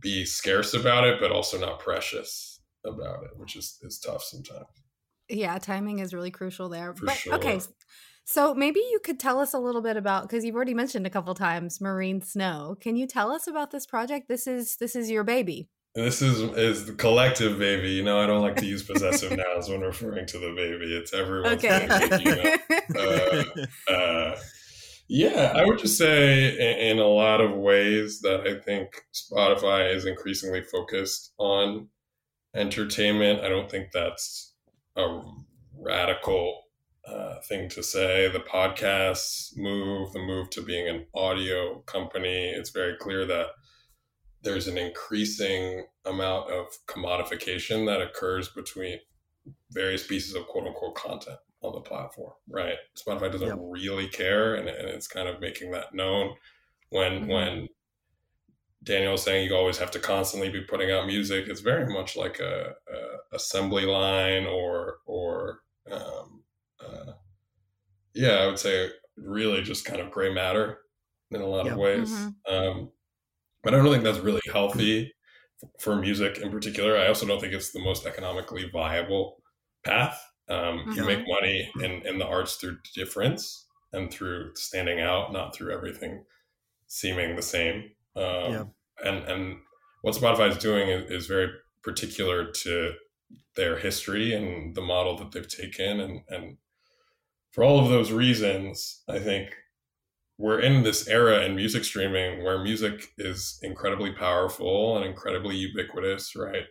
[0.00, 4.66] be scarce about it, but also not precious about it, which is, is tough sometimes.
[5.28, 6.94] Yeah, timing is really crucial there.
[6.94, 7.56] For but okay, sure.
[7.58, 7.72] s-
[8.24, 11.10] so maybe you could tell us a little bit about because you've already mentioned a
[11.10, 12.76] couple times Marine Snow.
[12.80, 14.26] Can you tell us about this project?
[14.28, 15.68] This is this is your baby.
[15.94, 17.90] This is is the collective baby.
[17.90, 20.92] You know, I don't like to use possessive nouns when referring to the baby.
[20.96, 21.86] It's everyone's Okay.
[21.88, 22.56] baby, you know?
[23.88, 24.36] uh, uh,
[25.08, 30.06] yeah, I would just say in, a lot of ways that I think Spotify is
[30.06, 31.88] increasingly focused on
[32.54, 33.40] entertainment.
[33.40, 34.54] I don't think that's
[34.96, 35.20] a
[35.78, 36.62] radical
[37.06, 38.28] uh, thing to say.
[38.28, 42.52] The podcasts move, the move to being an audio company.
[42.56, 43.48] It's very clear that
[44.42, 48.98] there's an increasing amount of commodification that occurs between
[49.70, 52.78] various pieces of quote unquote content on the platform, right?
[52.96, 53.64] Spotify doesn't Yep.
[53.70, 56.36] really care, and, and it's kind of making that known
[56.90, 57.28] when Mhm.
[57.28, 57.68] when
[58.82, 61.48] Daniel was saying you always have to constantly be putting out music.
[61.48, 66.44] It's very much like a, a assembly line or or um,
[66.80, 67.12] uh,
[68.14, 70.80] yeah, I would say really just kind of gray matter
[71.30, 71.72] in a lot Yeah.
[71.72, 72.30] of ways.
[72.48, 72.92] Um,
[73.62, 75.14] but I don't think that's really healthy
[75.80, 76.98] for music in particular.
[76.98, 79.42] I also don't think it's the most economically viable
[79.84, 80.20] path.
[80.48, 81.06] Um, You Mhm.
[81.06, 86.24] make money in, in the arts through difference and through standing out, not through everything
[86.88, 87.94] seeming the same.
[88.16, 88.66] Um, Yeah.
[89.04, 89.62] And and
[90.02, 91.50] what Spotify is doing is, is very
[91.82, 92.94] particular to
[93.56, 96.58] their history and the model that they've taken, and and
[97.52, 99.54] for all of those reasons, I think
[100.38, 106.36] we're in this era in music streaming where music is incredibly powerful and incredibly ubiquitous,
[106.36, 106.66] right?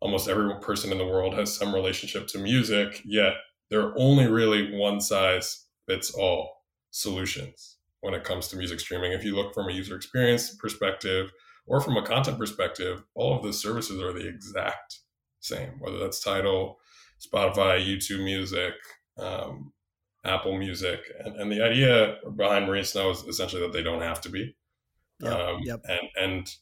[0.00, 3.34] Almost every person in the world has some relationship to music, yet
[3.70, 9.12] there are only really one size fits all solutions when it comes to music streaming.
[9.12, 11.30] If you look from a user experience perspective
[11.66, 15.00] or from a content perspective, all of the services are the exact
[15.40, 16.78] same, whether that's Tidal,
[17.20, 18.74] Spotify, YouTube Music,
[19.18, 19.72] um,
[20.24, 21.00] Apple Music.
[21.24, 24.56] And, and the idea behind Marine Snow is essentially that they don't have to be.
[25.20, 25.80] Yep, um, yep.
[25.88, 26.54] And, and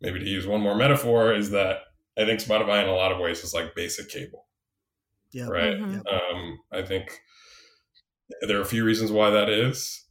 [0.00, 1.78] maybe to use one more metaphor is that
[2.18, 4.46] I think Spotify in a lot of ways is like basic cable
[5.30, 5.48] Yeah.
[5.48, 5.76] right?
[5.78, 6.02] Mhm.
[6.12, 7.20] Um, I think
[8.42, 10.04] there are a few reasons why that is.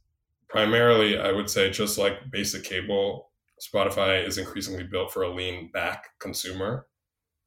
[0.48, 3.30] Primarily, I would say just like basic cable,
[3.62, 6.86] Spotify is increasingly built for a lean back consumer.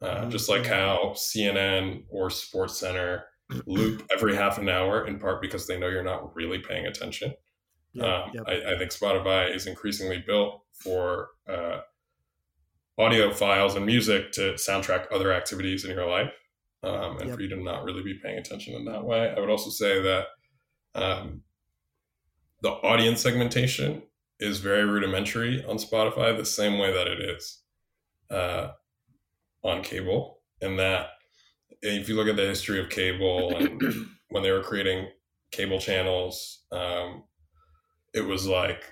[0.01, 0.31] Uh, Mhm.
[0.31, 3.25] Just like how CNN or Sports Center
[3.67, 7.33] loop every half an hour, in part because they know you're not really paying attention.
[7.93, 8.43] Yep, Um, yep.
[8.47, 11.81] I, I think Spotify is increasingly built for uh,
[12.97, 16.31] audio files and music to soundtrack other activities in your life,
[16.83, 17.35] um, and Yep.
[17.35, 19.33] for you to not really be paying attention in that way.
[19.35, 20.27] I would also say that
[20.95, 21.43] um,
[22.61, 24.03] the audience segmentation
[24.39, 27.61] is very rudimentary on Spotify, the same way that it is
[28.29, 28.71] uh,
[29.63, 31.09] on cable, and that
[31.81, 33.81] if you look at the history of cable and
[34.29, 35.07] when they were creating
[35.51, 37.23] cable channels, um,
[38.13, 38.83] it was like,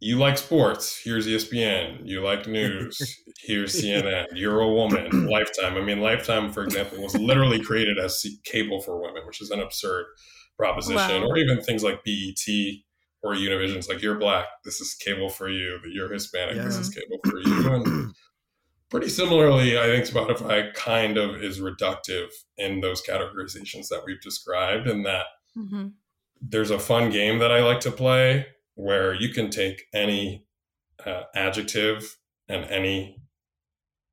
[0.00, 2.00] you like sports, here's ESPN.
[2.04, 3.00] You like news,
[3.40, 4.26] here's CNN.
[4.34, 5.76] You're a woman, Lifetime.
[5.76, 9.60] I mean, Lifetime, for example, was literally created as cable for women, which is an
[9.60, 10.06] absurd
[10.56, 11.22] proposition.
[11.22, 11.28] Wow.
[11.28, 12.46] Or even things like BET
[13.22, 15.80] or Univision's like, you're black, this is cable for you.
[15.92, 17.72] You're Hispanic, this is cable for you.
[17.74, 18.14] And
[18.90, 24.86] pretty similarly, I think Spotify kind of is reductive in those categorizations that we've described,
[24.86, 25.94] and that Mhm.
[26.40, 28.46] there's a fun game that I like to play
[28.78, 30.46] where you can take any
[31.04, 32.16] uh, adjective
[32.48, 33.20] and any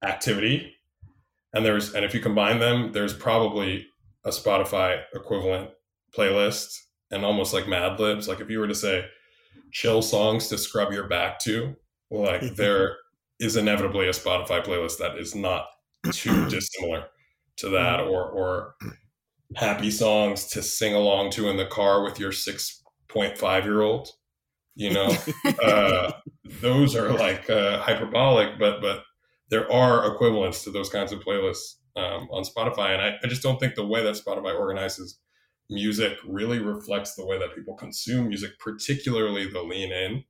[0.04, 0.74] activity,
[1.54, 3.86] and there's and if you combine them, there's probably
[4.26, 5.70] a Spotify equivalent
[6.18, 6.80] playlist,
[7.12, 8.28] and almost like Mad Libs.
[8.28, 9.06] Like if you were to say
[9.72, 11.76] chill songs to scrub your back to,
[12.10, 12.98] like there
[13.40, 15.68] is inevitably a Spotify playlist that is not
[16.12, 17.06] too dissimilar
[17.58, 18.76] to that, or or
[19.56, 23.84] happy songs to sing along to in the car with your six point five year
[23.84, 24.10] old.
[24.76, 25.18] You know,
[25.64, 26.12] uh,
[26.62, 29.04] those are like uh, hyperbolic, but but
[29.50, 33.42] there are equivalents to those kinds of playlists um, on Spotify, and I, I just
[33.42, 35.20] don't think the way that Spotify organizes
[35.70, 40.24] music really reflects the way that people consume music, particularly the lean in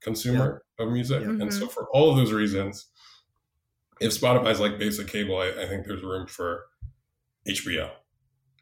[0.00, 1.22] consumer of music.
[1.22, 1.28] Yeah.
[1.28, 2.86] And so, for all of those reasons,
[4.00, 6.66] if Spotify's like basic cable, I, I think there's room for
[7.46, 7.90] HBO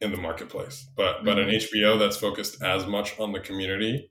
[0.00, 0.86] in the marketplace.
[0.96, 4.10] But but an HBO that's focused as much on the community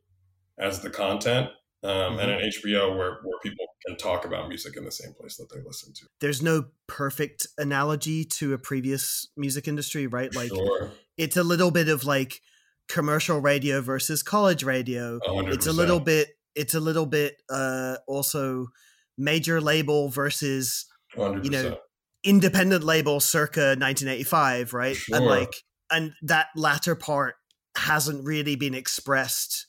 [0.60, 1.50] as the content,
[1.84, 5.38] um, and an HBO where where people can talk about music in the same place
[5.38, 6.06] that they listen to.
[6.20, 10.34] There's no perfect analogy to a previous music industry, right?
[10.34, 12.42] Like sure, it's a little bit of like
[12.88, 15.20] commercial radio versus college radio.
[15.26, 18.68] hundred It's a little bit it's a little bit uh also
[19.18, 21.78] major label versus hundred you know,
[22.24, 24.98] independent label circa 1985, right?
[25.12, 25.54] And like
[25.92, 27.36] and that latter part
[27.78, 29.68] hasn't really been expressed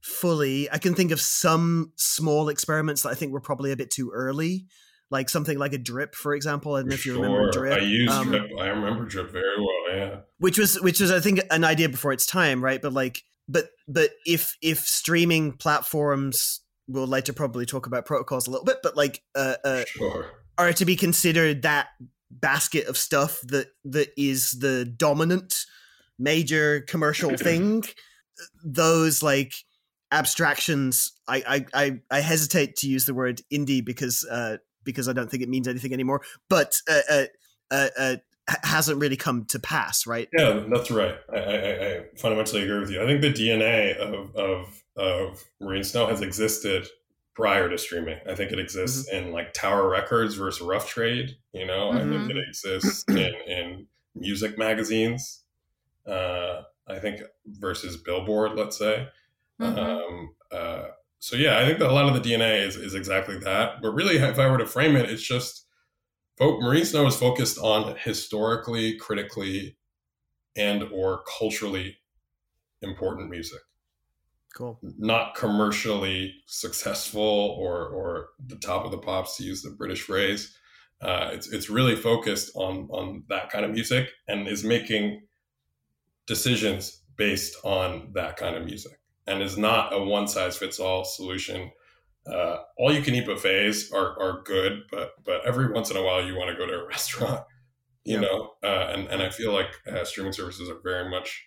[0.00, 0.70] fully.
[0.70, 4.10] I can think of some small experiments that I think were probably a bit too
[4.14, 4.66] early,
[5.10, 6.74] like something like a drip, for example.
[6.74, 7.78] I don't know if you remember drip.
[7.78, 8.50] I use Um, drip.
[8.58, 9.96] I remember drip very well.
[9.96, 10.20] Yeah.
[10.38, 12.80] which was which was I think an idea before its time, right?
[12.80, 18.50] But like, but but if if streaming platforms, we'll later probably talk about protocols a
[18.50, 20.26] little bit, but like uh, uh, Sure.
[20.58, 21.88] are to be considered that
[22.30, 25.66] basket of stuff that that is the dominant
[26.18, 27.82] major commercial thing,
[28.64, 29.54] those like
[30.12, 31.42] abstractions, I
[31.74, 35.42] I I, I hesitate to use the word indie because uh, because I don't think
[35.42, 37.24] it means anything anymore, but uh, uh,
[37.70, 38.16] uh, uh,
[38.64, 40.28] hasn't really come to pass, right?
[40.36, 41.14] Yeah, that's right.
[41.32, 43.02] I, I, I- fundamentally agree with you.
[43.02, 46.86] I think the DNA of, of, of Marine Snow has existed
[47.34, 48.18] prior to streaming.
[48.28, 51.36] I think it exists in like Tower Records versus Rough Trade.
[51.52, 52.30] You know, I think Mhm.
[52.30, 55.44] it exists in, in music magazines.
[56.06, 59.08] Uh, I think versus Billboard, let's say.
[59.60, 59.78] Mhm.
[59.78, 63.38] Um, uh, so yeah, I think that a lot of the DNA is, is exactly
[63.40, 63.82] that.
[63.82, 65.66] But really, if I were to frame it, it's just
[66.40, 69.78] Marine Snow is focused on historically, critically,
[70.56, 71.98] and or culturally
[72.82, 73.60] important music
[74.54, 74.80] Cool.
[74.82, 77.20] not commercially successful
[77.58, 80.56] or or the top of the pops to use the British phrase.
[81.02, 85.22] Uh, it's it's really focused on on that kind of music and is making
[86.26, 88.99] decisions based on that kind of music
[89.30, 91.70] and is not a one size fits all solution.
[92.30, 96.02] Uh, all you can eat buffets are are good, but but every once in a
[96.02, 97.44] while you want to go to a restaurant,
[98.04, 98.20] you Yeah.
[98.22, 98.50] know.
[98.62, 101.46] Uh, and and I feel like uh, streaming services are very much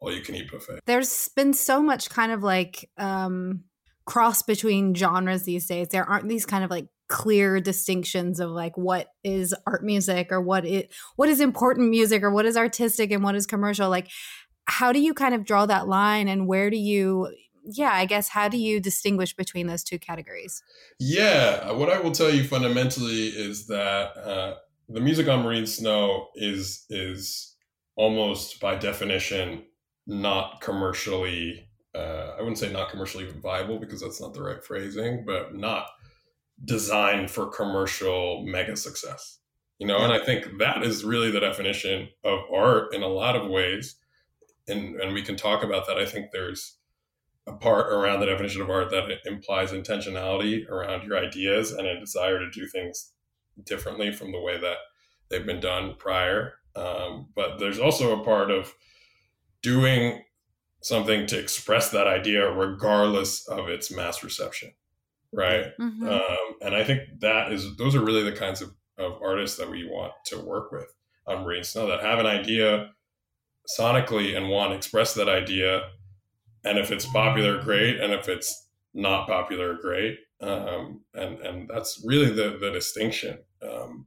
[0.00, 0.80] all you can eat buffet.
[0.86, 3.64] There's been so much kind of like um
[4.04, 5.88] cross between genres these days.
[5.88, 10.40] There aren't these kind of like clear distinctions of like what is art music or
[10.40, 13.90] what it what is important music or what is artistic and what is commercial.
[13.90, 14.08] Like
[14.66, 17.28] how do you kind of draw that line and where do you
[17.64, 20.62] yeah, I guess how do you distinguish between those two categories?
[20.98, 24.54] Yeah, what I will tell you fundamentally is that uh,
[24.88, 27.56] the music on Marine Snow is is
[27.96, 29.64] almost by definition
[30.06, 31.68] not commercially.
[31.94, 35.86] Uh, I wouldn't say not commercially viable because that's not the right phrasing, but not
[36.64, 39.38] designed for commercial mega success.
[39.78, 43.36] You know, and I think that is really the definition of art in a lot
[43.36, 43.96] of ways,
[44.68, 45.98] and and we can talk about that.
[45.98, 46.76] I think there's
[47.46, 51.98] a part around the definition of art that implies intentionality around your ideas and a
[51.98, 53.12] desire to do things
[53.64, 54.76] differently from the way that
[55.28, 56.54] they've been done prior.
[56.76, 58.72] Um, but there's also a part of
[59.60, 60.22] doing
[60.82, 64.72] something to express that idea regardless of its mass reception,
[65.32, 65.76] right?
[65.78, 66.08] Mhm.
[66.08, 69.70] Um, and I think that is those are really the kinds of, of artists that
[69.70, 70.92] we want to work with
[71.26, 72.92] on Marine Snow that have an idea
[73.68, 75.90] sonically and want express that idea.
[76.64, 78.00] And if it's popular, great.
[78.00, 80.18] And if it's not popular, great.
[80.40, 84.06] Um, and and that's really the the distinction um,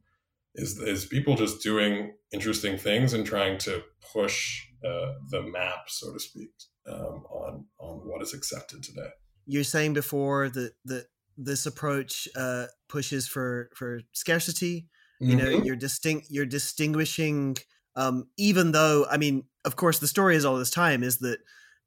[0.56, 6.14] is is people just doing interesting things and trying to push uh, the map, so
[6.14, 6.52] to speak,
[6.88, 9.10] um, on on what is accepted today.
[9.46, 14.90] You're saying before that that this approach uh, pushes for for scarcity.
[15.22, 15.66] You know, Mhm.
[15.66, 16.28] you're distinct.
[16.30, 17.56] You're distinguishing.
[17.96, 21.40] Um, even though, I mean, of course, the story is all this time is that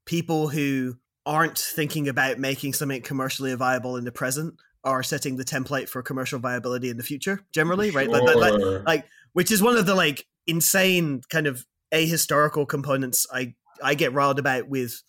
[0.05, 5.43] people who aren't thinking about making something commercially viable in the present are setting the
[5.43, 7.41] template for commercial viability in the future.
[7.53, 8.09] Generally, right?
[8.09, 13.27] Like, like, like, like which is one of the like insane kind of ahistorical components
[13.31, 15.03] I I get riled about with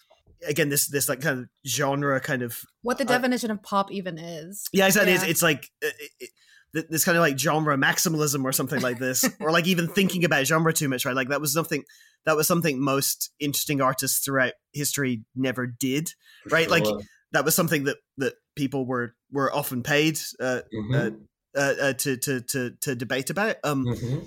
[0.46, 3.90] again this this like kind of genre kind of What the Uh, definition of pop
[3.92, 4.64] even is.
[4.72, 5.30] yeah exactly it's, Yeah.
[5.30, 6.30] it's like uh, it, it,
[6.74, 10.24] th- this kind of like genre maximalism or something like this or like even thinking
[10.24, 11.85] about genre too much right like that was something
[12.26, 16.11] that was something most interesting artists throughout history never did
[16.50, 16.85] right, like,
[17.33, 21.20] that was something that that people were were often paid uh, Mhm.
[21.56, 24.26] uh, uh, to to to to debate about um Mhm.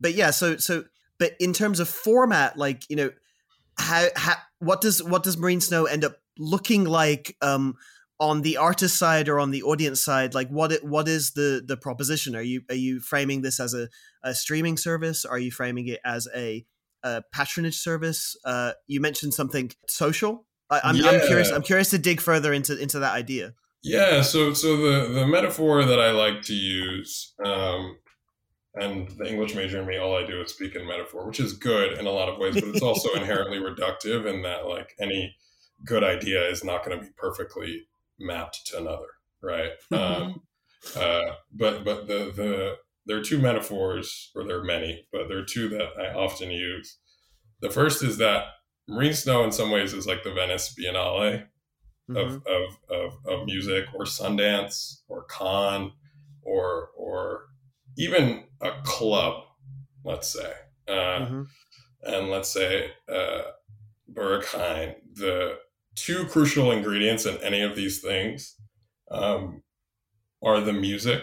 [0.00, 0.84] but yeah so so
[1.18, 3.10] but in terms of format like you know
[3.78, 7.74] how, how what does what does marine snow end up looking like um
[8.20, 11.62] on the artist side or on the audience side like what it, what is the
[11.64, 12.34] the proposition?
[12.34, 13.88] Are you are you framing this as a,
[14.22, 15.24] a streaming service?
[15.24, 16.64] Are you framing it as a,
[17.04, 18.36] a patronage service?
[18.44, 20.46] Uh you mentioned something social.
[20.70, 23.54] I, I'm, I'm curious i'm curious to dig further into into that idea.
[23.82, 27.96] Yeah, so so the the metaphor that I like to use, um,
[28.74, 31.52] and the English major in me, all I do is speak in metaphor, which is
[31.52, 35.36] good in a lot of ways, but it's also inherently reductive in that like any
[35.84, 37.86] good idea is not going to be perfectly
[38.18, 39.06] mapped to another,
[39.42, 39.72] right?
[39.92, 40.42] Um,
[40.96, 42.76] uh, but but the the
[43.06, 46.50] there are two metaphors, or there are many, but there are two that I often
[46.50, 46.98] use.
[47.60, 48.44] The first is that
[48.86, 51.46] marine snow, in some ways, is like the Venice Biennale
[52.10, 52.16] Mhm.
[52.16, 55.92] of, of, of, of music or Sundance or Cannes
[56.42, 57.48] or or
[57.98, 59.44] even a club,
[60.04, 60.52] let's say.
[60.86, 60.92] Uh,
[61.26, 61.46] Mhm.
[62.04, 63.42] And let's say uh,
[64.12, 65.58] Berghain, the
[66.00, 68.56] two crucial ingredients in any of these things
[69.10, 69.62] um,
[70.42, 71.22] are the music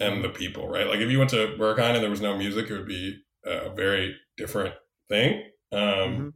[0.00, 0.86] and the people, right?
[0.86, 3.70] Like if you went to Berghain and there was no music, it would be a
[3.70, 4.74] very different
[5.08, 5.50] thing.
[5.72, 6.32] Um, Mhm.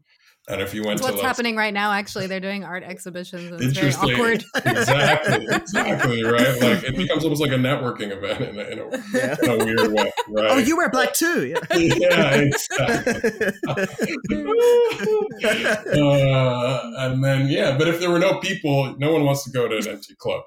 [0.50, 1.92] And if you went It's to what's let's happening right now.
[1.92, 3.52] Actually, they're doing art exhibitions.
[3.52, 4.14] And it's very Interesting.
[4.14, 4.44] awkward.
[4.66, 6.60] exactly, exactly, right?
[6.60, 9.36] Like it becomes almost like a networking event in a, in a, Yeah.
[9.42, 10.50] in a weird way, right?
[10.50, 13.52] oh you wear black too yeah yeah, exactly.
[16.00, 19.68] uh, and then yeah, but if there were no people, no one wants to go
[19.68, 20.42] to an empty club,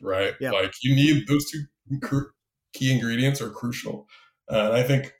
[0.00, 0.34] right?
[0.40, 0.50] Yeah.
[0.50, 1.62] Like you need those two
[2.74, 4.06] key ingredients are crucial.
[4.50, 5.12] Uh, and I think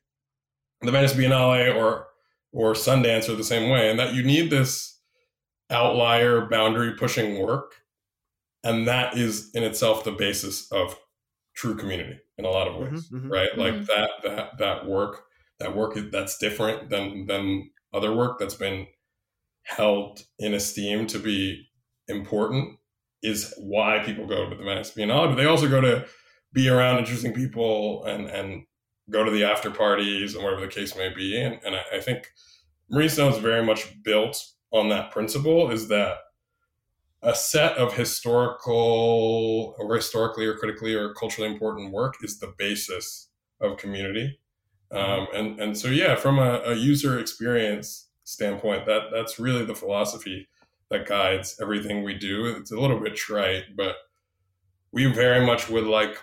[0.82, 2.06] the Venice Biennale or
[2.56, 4.98] or Sundance are the same way, and that you need this
[5.70, 7.74] outlier boundary pushing work,
[8.64, 10.98] and that is in itself the basis of
[11.56, 13.30] true community in a lot of ways, Mhm, mhm.
[13.30, 13.56] right?
[13.58, 13.86] Like Mhm.
[13.86, 15.24] that that that work
[15.60, 18.86] that work that's different than than other work that's been
[19.64, 21.68] held in esteem to be
[22.08, 22.78] important
[23.22, 26.06] is why people go to the Venice Biennale, but they also go to
[26.52, 28.66] be around interesting people and and
[29.10, 31.40] go to the after parties and whatever the case may be.
[31.40, 32.32] And, and I, I think
[32.90, 36.18] Marine is very much built on that principle is that
[37.22, 43.28] a set of historical or historically or critically or culturally important work is the basis
[43.60, 44.38] of community.
[44.92, 49.74] Um, and, and so, yeah, from a, a user experience standpoint, that that's really the
[49.74, 50.48] philosophy
[50.90, 52.46] that guides everything we do.
[52.46, 53.96] It's a little bit trite, but
[54.92, 56.18] we very much would like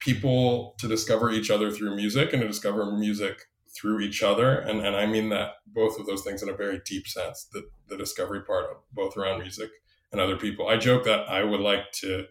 [0.00, 3.46] people to discover each other through music and to discover music
[3.76, 4.58] through each other.
[4.58, 7.68] And, and I mean that both of those things in a very deep sense, the,
[7.88, 9.70] the discovery part of both around music
[10.12, 10.68] and other people.
[10.68, 12.26] I joke that I would like to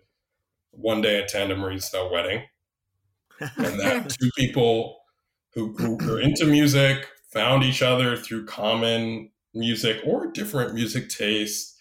[0.72, 2.43] one day attend a Marine Snow wedding
[3.39, 4.97] and that two people
[5.53, 11.76] who, who are into music found each other through common music or different music tastes,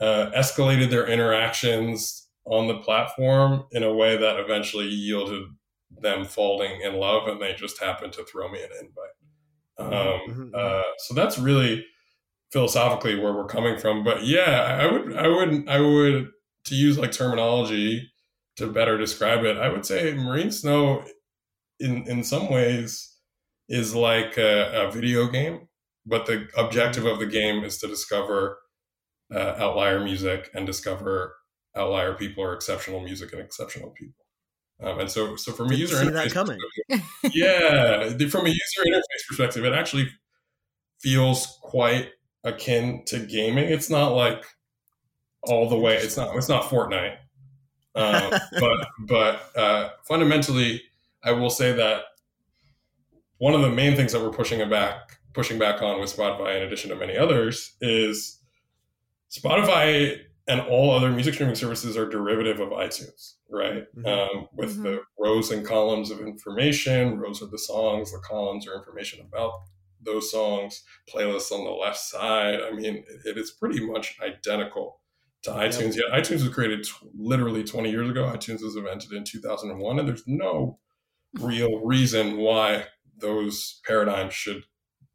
[0.00, 5.44] uh, escalated their interactions on the platform in a way that eventually yielded
[6.00, 9.14] them falling in love, and they just happened to throw me an invite.
[9.78, 10.20] Um,
[10.52, 11.86] Mhm, uh, so that's really
[12.52, 14.04] philosophically where we're coming from.
[14.04, 16.30] But yeah, I would, I would, I would,
[16.66, 18.10] to use like terminology
[18.56, 21.04] to better describe it, I would say marine snow,
[21.80, 23.18] in in some ways,
[23.68, 25.68] is like a, a video game,
[26.06, 28.58] but the objective of the game is to discover
[29.34, 31.36] uh, outlier music and discover
[31.76, 34.24] outlier people are exceptional music and exceptional people.
[34.82, 36.58] Um, and so, so from a Didn't user see interface, that coming.
[37.32, 40.08] yeah, from a user interface perspective, it actually
[41.00, 42.10] feels quite
[42.42, 43.64] akin to gaming.
[43.64, 44.44] It's not like
[45.42, 45.96] all the way.
[45.96, 46.34] It's not.
[46.36, 47.16] It's not Fortnite.
[47.94, 50.82] Um, but but uh, fundamentally,
[51.22, 52.02] I will say that
[53.38, 56.62] one of the main things that we're pushing back pushing back on with Spotify, in
[56.62, 58.38] addition to many others, is
[59.30, 63.84] Spotify and all other music streaming services are derivative of iTunes, right?
[63.96, 64.06] Mhm.
[64.06, 68.74] Um, with the rows and columns of information, rows are the songs, the columns are
[68.74, 69.52] information about
[70.02, 70.82] those songs,
[71.12, 72.60] playlists on the left side.
[72.60, 75.00] I mean, it, it is pretty much identical
[75.44, 75.96] to iTunes.
[75.96, 78.24] Yet iTunes was created t- literally 20 years ago.
[78.24, 80.78] iTunes was invented in 2001, and there's no
[81.40, 82.86] real reason why
[83.16, 84.64] those paradigms should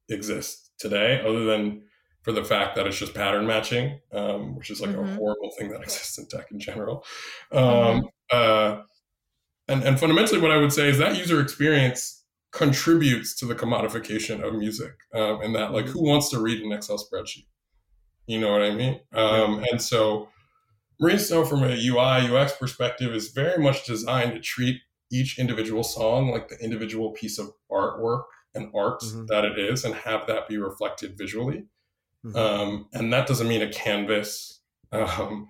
[0.10, 1.84] exist today, other than
[2.30, 5.16] for the fact that it's just pattern matching, um, which is like a Mhm.
[5.16, 7.04] horrible thing that exists in tech in general.
[7.52, 8.84] Um, uh,
[9.68, 14.44] and, and fundamentally, what I would say is that user experience contributes to the commodification
[14.44, 17.48] of music, um, and that like who wants to read an Excel spreadsheet?
[18.28, 19.00] You know what I mean?
[19.12, 20.30] Um, and so,
[21.00, 25.84] Marine Snow, from a UI UX perspective, is very much designed to treat each individual
[25.84, 29.26] song like the individual piece of artwork and art Mhm.
[29.30, 31.64] that it is, and have that be reflected visually.
[32.24, 32.36] Mhm.
[32.36, 34.62] Um, and that doesn't mean a canvas,
[34.92, 35.48] um,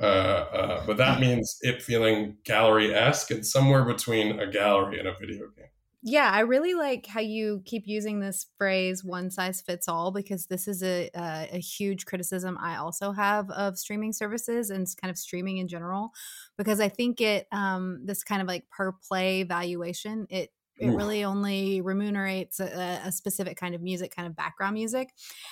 [0.00, 5.08] uh, uh, but that means it feeling gallery esque and somewhere between a gallery and
[5.08, 5.66] a video game.
[6.02, 10.46] Yeah, I really like how you keep using this phrase "one size fits all" because
[10.46, 15.10] this is a a, a huge criticism I also have of streaming services and kind
[15.10, 16.12] of streaming in general,
[16.56, 20.50] because I think it um, this kind of like per play valuation it
[20.80, 20.96] it Oof.
[20.96, 25.10] really only remunerates a, a specific kind of music, kind of background music.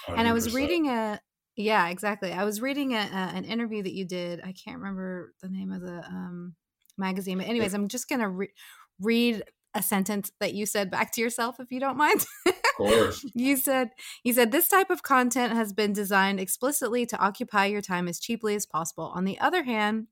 [0.09, 1.21] And I was reading a
[1.55, 2.33] yeah, exactly.
[2.33, 4.41] I was reading a, a, an interview that you did.
[4.45, 6.55] I can't remember the name of the um,
[6.97, 8.53] magazine, but anyways, I'm just gonna re-
[9.01, 9.43] read
[9.75, 12.25] a sentence that you said back to yourself, if you don't mind.
[12.47, 13.25] Of course.
[13.35, 13.91] you said
[14.25, 18.19] you said this type of content has been designed explicitly to occupy your time as
[18.19, 19.13] cheaply as possible.
[19.15, 20.07] On the other hand,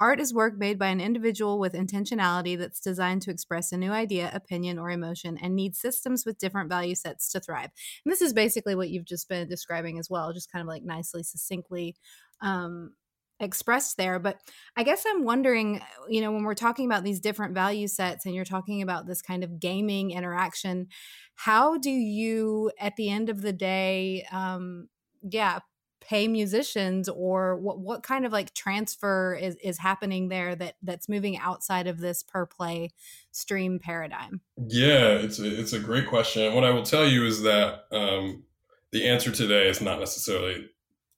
[0.00, 3.92] art is work made by an individual with intentionality that's designed to express a new
[3.92, 7.70] idea, opinion, or emotion and needs systems with different value sets to thrive.
[8.04, 10.82] And this is basically what you've just been describing as well, just kind of like
[10.82, 11.96] nicely, succinctly
[12.40, 12.94] um,
[13.40, 14.18] expressed there.
[14.18, 14.40] But
[14.76, 18.34] I guess I'm wondering, you know, when we're talking about these different value sets and
[18.34, 20.88] you're talking about this kind of gaming interaction,
[21.34, 24.88] how do you, at the end of the day, um,
[25.22, 25.60] yeah,
[26.08, 31.08] pay musicians or what what kind of like transfer is is happening there that that's
[31.08, 32.90] moving outside of this per play
[33.32, 36.42] stream paradigm Yeah, it's a, it's a great question.
[36.42, 38.44] And what I will tell you is that um,
[38.92, 40.68] the answer today is not necessarily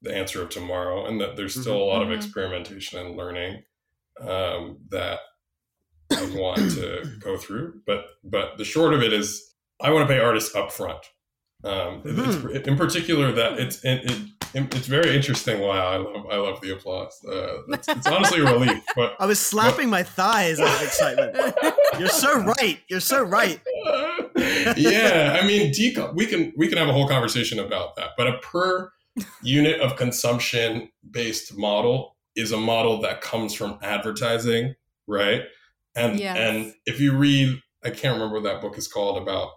[0.00, 3.62] the answer of tomorrow, and that there's still a lot of experimentation and learning
[4.20, 5.18] um, that
[6.12, 7.80] i want to go through.
[7.86, 11.00] But but the short of it is, I want to pay artists upfront.
[11.64, 12.54] Um, Mhm.
[12.54, 15.60] it's, in particular, that it's it, it, it's very interesting.
[15.60, 17.18] Why I love I love the applause.
[17.26, 21.54] Uh, it's, it's honestly a relief, but I was slapping my thighs out of excitement.
[21.98, 22.78] You're so right.
[22.88, 23.60] You're so right.
[24.76, 28.10] yeah, I mean, deco- we can we can have a whole conversation about that.
[28.16, 28.90] But a per
[29.42, 34.74] unit of consumption based model is a model that comes from advertising,
[35.06, 35.42] right?
[35.96, 36.36] And Yes.
[36.38, 39.50] and if you read, I can't remember what that book is called about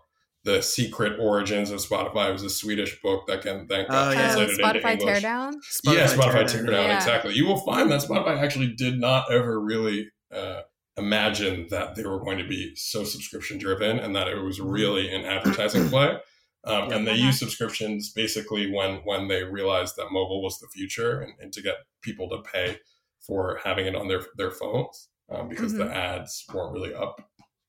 [0.44, 2.30] the secret origins of Spotify.
[2.30, 4.32] It was a Swedish book that can then got Oh, yeah.
[4.32, 5.24] Oh, translated into Spotify English.
[5.24, 5.52] teardown.
[5.84, 6.66] yeah, Spotify Teardown.
[6.66, 6.96] Teardown, Yeah.
[6.98, 7.34] exactly.
[7.36, 10.62] You will find that Spotify actually did not ever really uh,
[10.98, 15.14] imagine that they were going to be so subscription driven and that it was really
[15.14, 16.18] an advertising play.
[16.64, 16.96] Um, Yeah.
[16.96, 17.26] And they Uh-huh.
[17.28, 21.62] used subscriptions basically when when they realized that mobile was the future and, and to
[21.62, 22.78] get people to pay
[23.26, 27.22] for having it on their their phones um, because the ads weren't really up.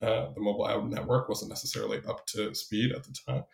[0.02, 3.44] The mobile ad network wasn't necessarily up to speed at the time,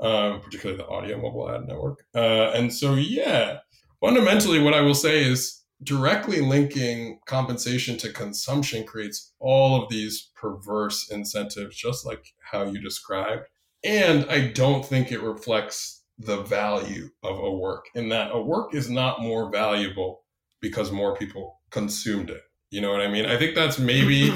[0.00, 2.04] um, particularly the audio mobile ad network.
[2.14, 3.58] Uh, and so, yeah,
[4.00, 10.30] fundamentally, what I will say is directly linking compensation to consumption creates all of these
[10.34, 13.46] perverse incentives, just like how you described.
[13.84, 18.74] And I don't think it reflects the value of a work in that a work
[18.74, 20.22] is not more valuable
[20.60, 22.42] because more people consumed it.
[22.74, 23.24] You know what I mean?
[23.24, 24.32] I think that's maybe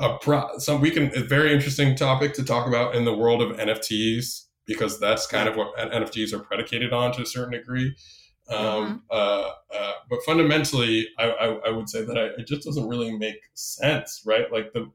[0.00, 3.42] a pro- some we can a very interesting topic to talk about in the world
[3.42, 7.94] of NFTs because that's kind of what NFTs are predicated on to a certain degree.
[8.48, 12.88] Um, uh, uh, but fundamentally, I, I, I would say that I, it just doesn't
[12.88, 14.50] really make sense, right?
[14.50, 14.90] Like the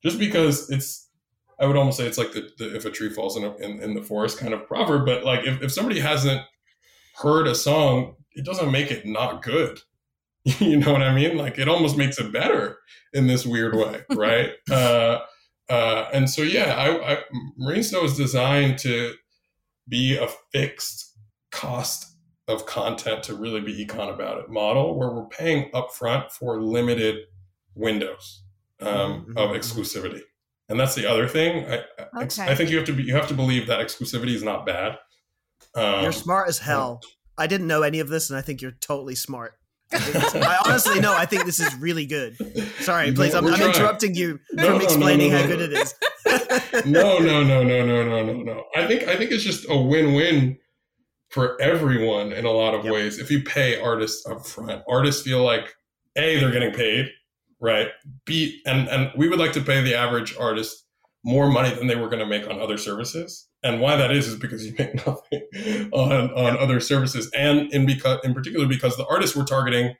[0.00, 1.10] just because it's,
[1.58, 3.82] I would almost say it's like the, the if a tree falls in, a, in
[3.82, 5.04] in the forest kind of proverb.
[5.04, 6.42] But like if, if somebody hasn't
[7.16, 9.80] heard a song, it doesn't make it not good.
[10.60, 11.36] you know what I mean?
[11.36, 12.78] Like it almost makes it better
[13.12, 14.50] in this weird way, right?
[14.70, 15.20] uh,
[15.68, 17.18] uh, and so, yeah, I, I,
[17.56, 19.14] Marine Snow is designed to
[19.88, 21.16] be a fixed
[21.52, 22.06] cost
[22.48, 27.16] of content to really be econ about it model where we're paying upfront for limited
[27.76, 28.42] windows
[28.80, 29.56] um, Mhm, of mhm.
[29.56, 30.22] exclusivity.
[30.68, 31.64] And that's the other thing.
[31.66, 32.42] I, I- Okay.
[32.44, 34.98] I think you have to be, you have to believe that exclusivity is not bad.
[35.76, 37.00] Um, You're smart as hell.
[37.38, 39.54] I didn't know any of this, and I think you're totally smart.
[39.92, 41.14] I, think this- I honestly know.
[41.16, 42.36] I think this is really good.
[42.80, 43.34] Sorry, please.
[43.34, 45.56] I'm, I'm interrupting you No, from no, no, explaining no, how no.
[45.56, 45.94] good it is.
[46.86, 48.64] no, no, no, no, no, no, no, no.
[48.76, 50.58] I think I think it's just a win-win
[51.30, 52.92] for everyone in a lot of Yep.
[52.92, 53.18] ways.
[53.18, 55.74] If you pay artists up front, artists feel like
[56.16, 57.06] a they're getting paid,
[57.60, 57.88] right?
[58.26, 60.84] B and and we would like to pay the average artist
[61.24, 63.46] more money than they were going to make on other services.
[63.62, 67.86] And why that is is because you make nothing on on other services, and in
[67.86, 69.96] because in particular because the artists we're targeting,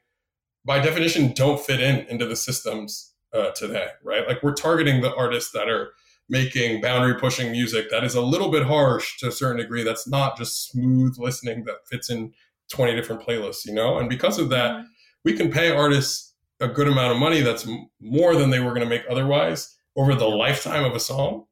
[0.64, 4.26] by definition, don't fit in into the systems uh, today, right?
[4.26, 5.92] Like we're targeting the artists that are
[6.28, 9.82] making boundary pushing music that is a little bit harsh to a certain degree.
[9.82, 12.32] That's not just smooth listening that fits in
[12.70, 13.98] 20 different playlists, you know?
[13.98, 14.84] And because of that,
[15.24, 17.66] we can pay artists a good amount of money that's
[18.00, 21.44] more than they were going to make otherwise over the lifetime of a song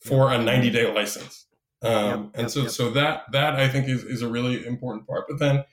[0.00, 1.46] for a 90 day license.
[1.82, 2.70] Um, Yep, and yep, so, yep.
[2.70, 5.24] so that, that I think is, is a really important part.
[5.28, 5.64] But then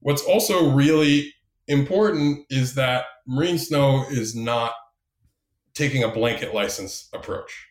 [0.00, 1.32] what's also really
[1.68, 4.72] important is that Marine Snow is not
[5.74, 7.68] taking a blanket license approach.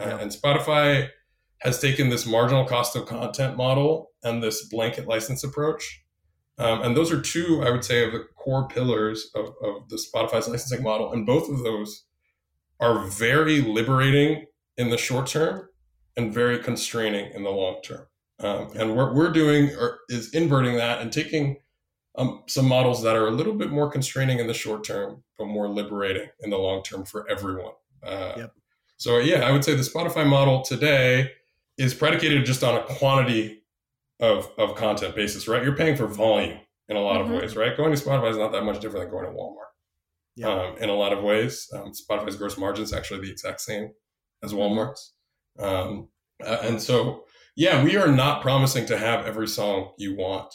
[0.00, 1.08] Uh, and Spotify
[1.58, 6.02] has taken this marginal cost of content model and this blanket license approach.
[6.58, 9.96] Um, and those are two, I would say, of the core pillars of, of the
[9.96, 11.12] Spotify's licensing model.
[11.12, 12.04] And both of those
[12.80, 14.46] are very liberating
[14.76, 15.68] in the short term
[16.16, 18.06] and very constraining in the long term.
[18.40, 21.56] Um, and what we're doing are, is inverting that and taking
[22.16, 25.46] um, some models that are a little bit more constraining in the short term, but
[25.46, 27.72] more liberating in the long term for everyone.
[28.02, 28.52] Uh, Yep.
[28.96, 31.32] So, yeah, I would say the Spotify model today
[31.78, 33.62] is predicated just on a quantity
[34.20, 35.62] of, of content basis, right?
[35.64, 37.24] You're paying for volume in a lot Mhm.
[37.34, 37.76] of ways, right?
[37.76, 39.73] Going to Spotify is not that much different than going to Walmart
[40.36, 40.48] Yeah.
[40.48, 41.68] um, in a lot of ways.
[41.72, 43.90] Um, Spotify's gross margin is actually the exact same
[44.42, 45.14] as Walmart's.
[45.58, 46.08] Um,
[46.44, 47.24] uh, and so,
[47.56, 50.52] yeah, we are not promising to have every song you want.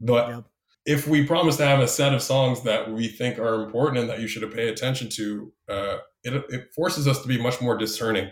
[0.00, 0.44] But Yep.
[0.84, 4.10] if we promise to have a set of songs that we think are important and
[4.10, 7.76] that you should pay attention to, uh, it, it forces us to be much more
[7.78, 8.30] discerning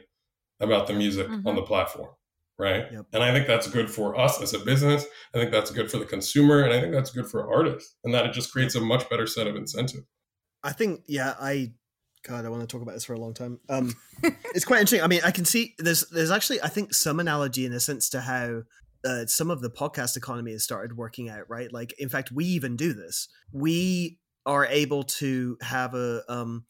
[0.60, 1.46] about the music Mhm.
[1.46, 2.10] on the platform.
[2.58, 2.92] Right.
[2.92, 3.06] Yep.
[3.14, 5.06] And I think that's good for us as a business.
[5.34, 6.60] I think that's good for the consumer.
[6.62, 7.96] And I think that's good for artists.
[8.04, 10.04] And that it just creates a much better set of incentives.
[10.62, 11.72] I think, yeah, I,
[12.26, 13.60] God, I want to talk about this for a long time.
[13.68, 15.02] Um, it's quite interesting.
[15.02, 18.08] I mean, I can see there's, there's actually, I think, some analogy in a sense
[18.10, 18.62] to how
[19.04, 21.72] uh, some of the podcast economy has started working out, right?
[21.72, 23.28] Like, in fact, we even do this.
[23.52, 26.64] We are able to have a um,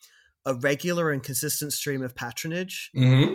[0.44, 3.34] a regular and consistent stream of patronage hmm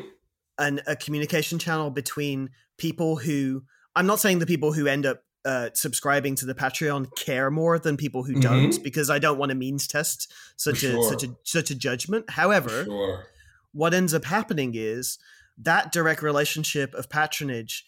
[0.57, 3.63] and a communication channel between people who
[3.95, 7.77] I'm not saying the people who end up uh, subscribing to the Patreon care more
[7.79, 11.35] than people who don't because I don't want to means test such a such a
[11.43, 12.29] such a judgment.
[12.31, 13.25] However, Sure.
[13.71, 15.17] what ends up happening is
[15.57, 17.85] that direct relationship of patronage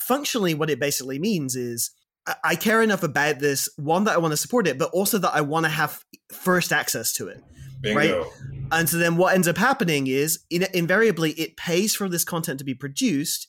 [0.00, 1.90] functionally what it basically means is
[2.26, 5.18] I- I care enough about this one that I want to support it, but also
[5.18, 7.42] that I want to have first access to it.
[7.80, 8.30] Bingo.
[8.72, 12.58] And so then what ends up happening is in, invariably it pays for this content
[12.58, 13.46] to be produced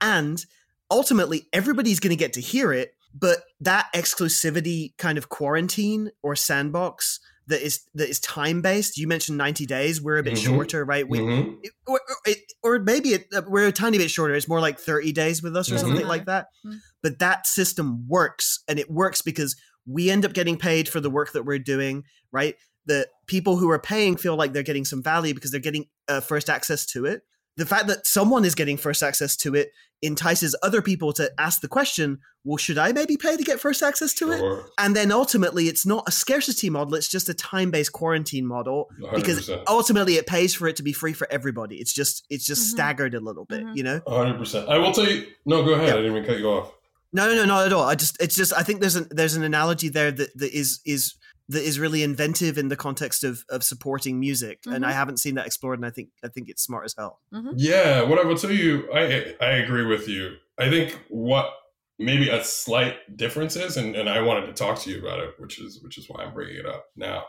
[0.00, 0.46] and
[0.92, 6.36] ultimately everybody's going to get to hear it, but that exclusivity kind of quarantine or
[6.36, 7.18] sandbox
[7.48, 8.96] that is that is time based.
[8.96, 10.44] You mentioned 90 days, we're a bit Mhm.
[10.44, 11.08] shorter, right?
[11.08, 11.56] We Mhm.
[11.62, 14.34] it- or, or, it, or maybe it, uh, we're a tiny bit shorter.
[14.34, 15.80] It's more like 30 days with us or Mhm.
[15.80, 16.46] something like that.
[16.64, 16.78] Mhm.
[17.02, 21.10] But that system works and it works because we end up getting paid for the
[21.10, 22.54] work that we're doing, right?
[22.86, 26.20] The people who are paying feel like they're getting some value because they're getting uh,
[26.20, 27.22] first access to it.
[27.56, 31.60] The fact that someone is getting first access to it entices other people to ask
[31.60, 34.42] the question, well, should I maybe pay to get first access to it?
[34.78, 38.88] And then ultimately, it's not a scarcity model, it's just a time based quarantine model
[39.14, 39.62] because 100%.
[39.68, 41.76] ultimately it pays for it to be free for everybody.
[41.76, 42.70] It's just it's just Mhm.
[42.70, 43.76] staggered a little bit, Mhm.
[43.76, 44.00] you know.
[44.08, 44.68] hundred percent.
[44.68, 45.26] I will tell you.
[45.46, 45.88] No, go ahead.
[45.88, 45.92] Yeah.
[45.94, 46.72] I didn't even cut you off.
[47.12, 47.84] No, no, no, not at all.
[47.84, 50.80] I just it's just I think there's an there's an analogy there that, that is
[50.84, 51.14] is
[51.52, 54.94] that is really inventive in the context of of supporting music, and I Mhm.
[54.94, 57.20] haven't seen that explored, and I think I think it's smart as hell.
[57.56, 60.36] Yeah, what I will tell you, I I agree with you.
[60.58, 61.52] I think what
[61.98, 65.34] maybe a slight difference is, and, and I wanted to talk to you about it,
[65.38, 67.24] which is which is why I'm bringing it up now,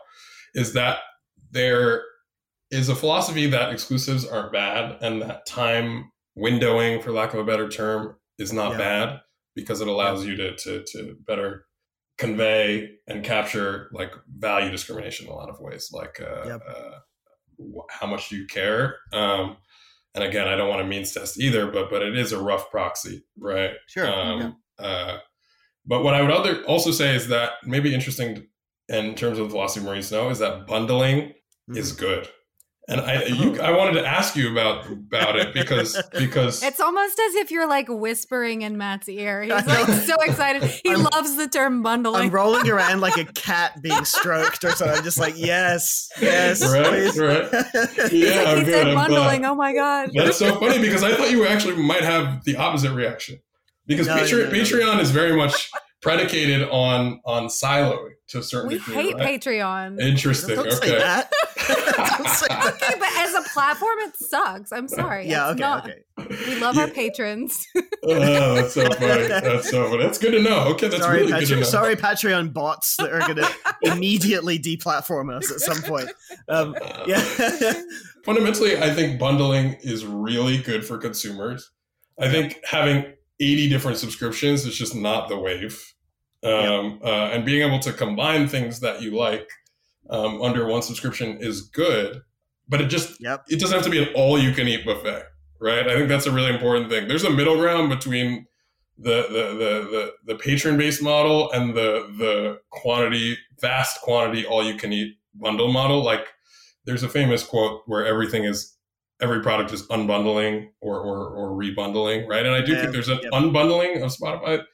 [0.54, 0.98] is that
[1.50, 2.02] there
[2.70, 7.44] is a philosophy that exclusives are bad, and that time windowing, for lack of a
[7.44, 8.78] better term, is not Yeah.
[8.78, 9.20] bad
[9.54, 11.66] because it allows you to to to better
[12.18, 16.62] convey and capture like value discrimination in a lot of ways, like uh, Yep.
[16.68, 16.98] uh,
[17.90, 18.96] how much do you care.
[19.12, 19.56] Um,
[20.14, 22.70] and again, I don't want to means test either, but but it is a rough
[22.70, 23.72] proxy, right?
[23.88, 24.06] Sure.
[24.08, 25.18] Um, uh,
[25.86, 28.46] but what I would other also say is that maybe interesting
[28.88, 31.32] in terms of the philosophy of Marine Snow is that bundling
[31.70, 31.98] is Mhm.
[31.98, 32.28] good.
[32.86, 33.64] And I you oh.
[33.64, 37.66] I wanted to ask you about about it because because It's almost as if you're
[37.66, 39.42] like whispering in Matt's ear.
[39.42, 40.62] He's like so excited.
[40.64, 42.24] He I'm- loves the term bundling.
[42.26, 44.98] I'm rolling around like a cat being stroked or something.
[44.98, 47.18] I'm just like, yes, yes, Right, please.
[47.18, 47.48] right.
[48.12, 49.08] Yeah, like, I'm he good, said I'm glad.
[49.08, 49.44] bundling.
[49.46, 50.10] Oh my god.
[50.14, 53.38] That's so funny because I thought you actually might have the opposite reaction.
[53.86, 54.64] Because No, no, Patreon, no, no.
[54.64, 55.70] Patreon is very much
[56.02, 58.94] predicated on on siloing to a certain We degree.
[58.94, 59.40] hate right?
[59.40, 60.00] Patreon.
[60.00, 60.56] Interesting.
[60.56, 61.22] Don't say okay.
[61.68, 62.14] That.
[62.18, 62.74] Don't say that.
[62.82, 64.72] okay, but as a platform, it sucks.
[64.72, 65.28] I'm sorry.
[65.28, 65.50] Yeah.
[65.52, 65.60] It's Okay.
[65.60, 66.00] not- Okay.
[66.48, 67.66] We love our patrons.
[68.06, 69.26] Oh, that's so funny.
[69.28, 70.02] That's so funny.
[70.02, 70.64] That's good to know.
[70.72, 71.62] Okay, that's sorry, really good to know.
[71.62, 73.50] sorry, Patreon bots that are going to
[73.80, 76.10] immediately deplatform us at some point.
[76.50, 77.22] Um, yeah.
[78.24, 81.70] Fundamentally, I think bundling is really good for consumers.
[82.20, 83.06] I think having
[83.40, 85.82] 80 different subscriptions is just not the wave.
[86.42, 89.48] Um, uh, and being able to combine things that you like
[90.10, 92.22] um, under one subscription is good,
[92.68, 93.44] but it just Yep.
[93.48, 95.24] it doesn't have to be an all you can eat buffet,
[95.60, 95.86] right?
[95.88, 97.08] I think that's a really important thing.
[97.08, 98.46] There's a middle ground between
[98.98, 104.62] the the the the, the patron based model and the the quantity vast quantity all
[104.62, 106.02] you can eat bundle model.
[106.02, 106.26] Like
[106.84, 108.76] there's a famous quote where everything is
[109.20, 112.44] every product is unbundling or or, or rebundling, right?
[112.44, 113.32] And I do think there's an yep.
[113.32, 114.64] unbundling of Spotify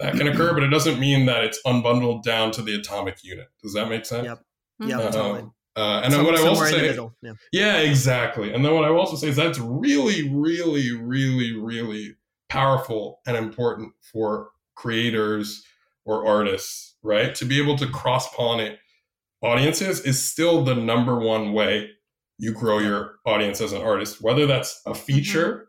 [0.00, 3.48] that can occur, but it doesn't mean that it's unbundled down to the atomic unit.
[3.62, 4.26] Does that make sense?
[4.26, 4.40] Yep.
[4.80, 5.12] Yeah, Mhm.
[5.12, 5.44] totally.
[5.76, 6.96] Uh, and then Some- what I will also say.
[7.22, 7.32] Yeah.
[7.52, 8.52] yeah, exactly.
[8.52, 12.14] And then what I will also say is that's really, really, really, really
[12.48, 15.64] powerful and important for creators
[16.04, 17.34] or artists, right?
[17.34, 18.76] To be able to cross pollinate
[19.42, 21.90] audiences is still the number one way
[22.38, 25.68] you grow your audience as an artist, whether that's a feature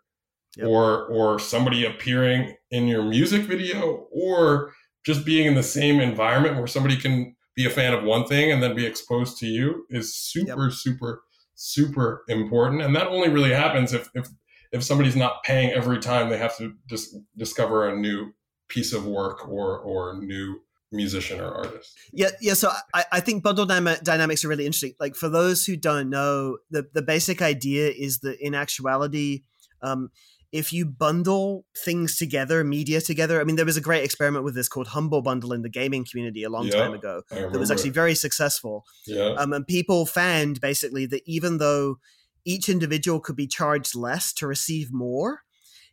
[0.57, 0.67] Yep.
[0.67, 4.73] or or somebody appearing in your music video or
[5.05, 8.51] just being in the same environment where somebody can be a fan of one thing
[8.51, 11.23] and then be exposed to you is super super
[11.55, 14.27] super important and that only really happens if if
[14.71, 18.33] if somebody's not paying every time they have to just discover a new
[18.67, 20.59] piece of work or or new
[20.91, 22.53] musician or artist Yeah, yeah.
[22.53, 24.93] So I, I think bundle dyma- dynamics are really interesting.
[24.99, 29.43] Like for those who don't know, the the basic idea is that in actuality,
[29.81, 30.09] um,
[30.55, 33.41] if you bundle things together, media together.
[33.41, 36.05] I mean, there was a great experiment with this called Humble Bundle in the gaming
[36.09, 38.85] community a long Yeah, time ago that was actually very successful.
[39.05, 41.97] yeah Um, and people found basically that even though
[42.45, 45.41] each individual could be charged less to receive more,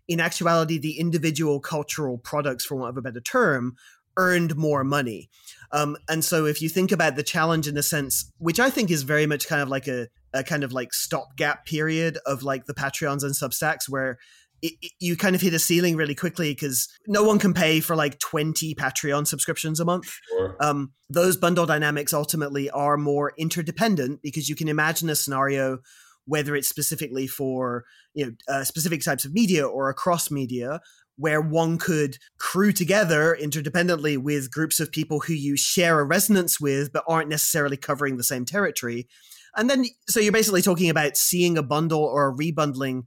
[0.07, 3.75] in actuality, the individual cultural products, for want of a better term,
[4.17, 5.29] earned more money.
[5.73, 8.93] Um, and so if you think about the challenge in the sense, which I think
[8.93, 12.67] is very much kind of like a, a kind of like stopgap period of like
[12.67, 14.19] the Patreons and Substacks where
[14.63, 17.81] it, it, you kind of hit a ceiling really quickly because no one can pay
[17.81, 20.11] for like 20 Patreon subscriptions a month.
[20.29, 20.57] Sure.
[20.61, 25.79] Um, those bundle dynamics ultimately are more interdependent because you can imagine a scenario
[26.25, 27.85] whether it's specifically for
[28.15, 30.81] you know uh, specific types of media or across media
[31.17, 36.61] where one could crew together interdependently with groups of people who you share a resonance
[36.61, 39.09] with but aren't necessarily covering the same territory
[39.57, 43.03] and then so you're basically talking about seeing a bundle or a rebundling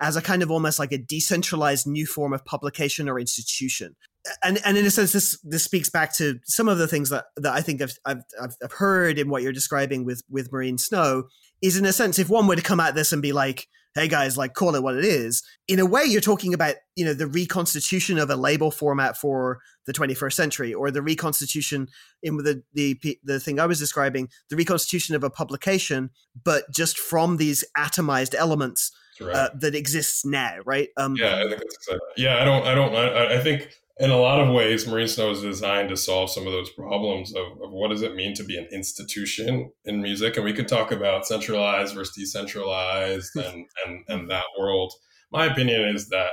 [0.00, 3.96] as a kind of almost like a decentralized new form of publication or institution.
[4.42, 7.26] And and in a sense this this speaks back to some of the things that
[7.36, 11.24] that I think I've I've, I've heard in what you're describing with with Marine Snow
[11.62, 14.06] is in a sense if one were to come at this and be like hey
[14.06, 17.14] guys like call it what it is in a way you're talking about you know
[17.14, 21.88] the reconstitution of a label format for the 21st century or the reconstitution
[22.22, 26.10] in the the the thing I was describing the reconstitution of a publication
[26.44, 29.34] but just from these atomized elements Right.
[29.34, 32.08] uh, that exists now right um yeah, I think that's exactly.
[32.16, 32.66] Yeah, I don't.
[32.66, 32.94] I don't.
[32.94, 36.46] I, I think in a lot of ways, Marine Snow is designed to solve some
[36.46, 40.36] of those problems of, of what does it mean to be an institution in music,
[40.36, 44.92] and we could talk about centralized versus decentralized and and and that world.
[45.32, 46.30] My opinion is that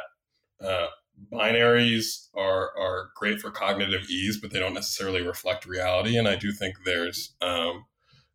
[0.64, 0.88] uh,
[1.32, 6.18] binaries are are great for cognitive ease, but they don't necessarily reflect reality.
[6.18, 7.86] And I do think there's um,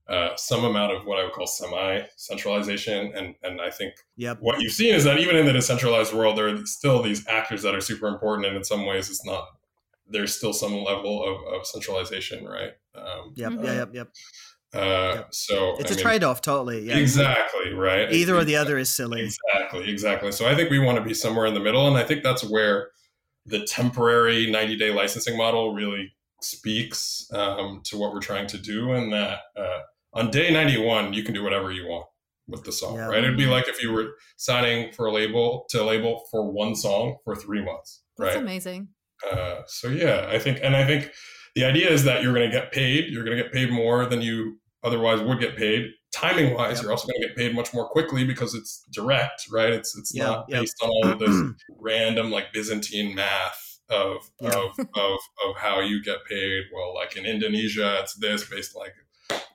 [0.08, 4.60] uh, some amount of what I would call semi-centralization, and and I think yep what
[4.60, 7.74] you've seen is that even in the decentralized world, there are still these actors that
[7.74, 9.46] are super important, and in some ways, it's not.
[10.08, 12.72] There's still some level of, of centralization, right?
[12.96, 13.64] Um, yep Mhm.
[13.64, 14.08] yeah yep yep
[14.74, 15.28] uh, Yep.
[15.34, 18.12] So it's a a trade-off totally yeah Exactly right.
[18.12, 20.32] either or the other is silly Exactly, exactly.
[20.32, 22.42] So I think we want to be somewhere in the middle, and I think that's
[22.42, 22.90] where
[23.46, 26.12] the temporary 90 day licensing model really
[26.44, 29.78] speaks um, to what we're trying to do, and that uh,
[30.14, 32.06] on day 91 you can do whatever you want
[32.48, 33.06] with the song, Yeah.
[33.06, 33.22] right?
[33.22, 36.74] It'd be like if you were signing for a label to a label for one
[36.74, 38.42] song for three months, That's right?
[38.42, 38.88] amazing.
[39.30, 41.10] Uh, so yeah, I think, and I think
[41.54, 43.10] the idea is that you're going to get paid.
[43.10, 45.90] You're going to get paid more than you otherwise would get paid.
[46.12, 46.82] Timing wise, Yep.
[46.82, 49.72] you're also going to get paid much more quickly because it's direct, right?
[49.72, 50.62] It's it's Yeah, not yep.
[50.62, 51.36] based on all of this
[51.78, 54.56] random like Byzantine math of Yeah.
[54.56, 56.64] of, of of how you get paid.
[56.74, 58.94] Well, like in Indonesia, it's this based like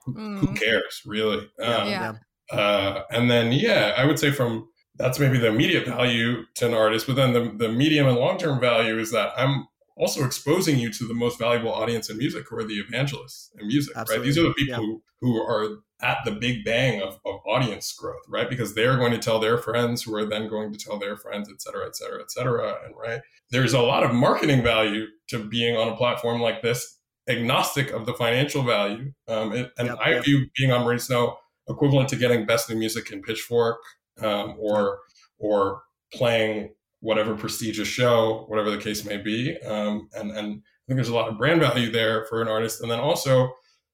[0.05, 0.59] who Mm.
[0.59, 1.39] cares really?
[1.59, 2.13] Um, Yeah.
[2.51, 6.73] uh, and then, yeah, I would say from that's maybe the immediate value to an
[6.73, 9.67] artist, but then the, the medium and long term value is that I'm
[9.97, 13.67] also exposing you to the most valuable audience in music, who are the evangelists in
[13.67, 14.21] music, right?
[14.21, 17.93] These are the people Absolutely, who, who are at the big bang of, of audience
[17.93, 18.49] growth, right?
[18.49, 21.49] Because they're going to tell their friends, who are then going to tell their friends,
[21.49, 22.77] et cetera, et cetera, et cetera.
[22.85, 23.21] And right,
[23.51, 28.05] there's a lot of marketing value to being on a platform like this, agnostic of
[28.05, 29.13] the financial value.
[29.27, 30.25] Um, it, and Yep, I yep.
[30.25, 31.37] view being on Marine Snow
[31.67, 33.79] equivalent to getting best new music in Pitchfork,
[34.21, 34.99] um, or
[35.39, 35.81] or
[36.13, 39.57] playing whatever prestigious show, whatever the case may be.
[39.61, 42.81] Um, and and I think there's a lot of brand value there for an artist.
[42.81, 43.53] And then also,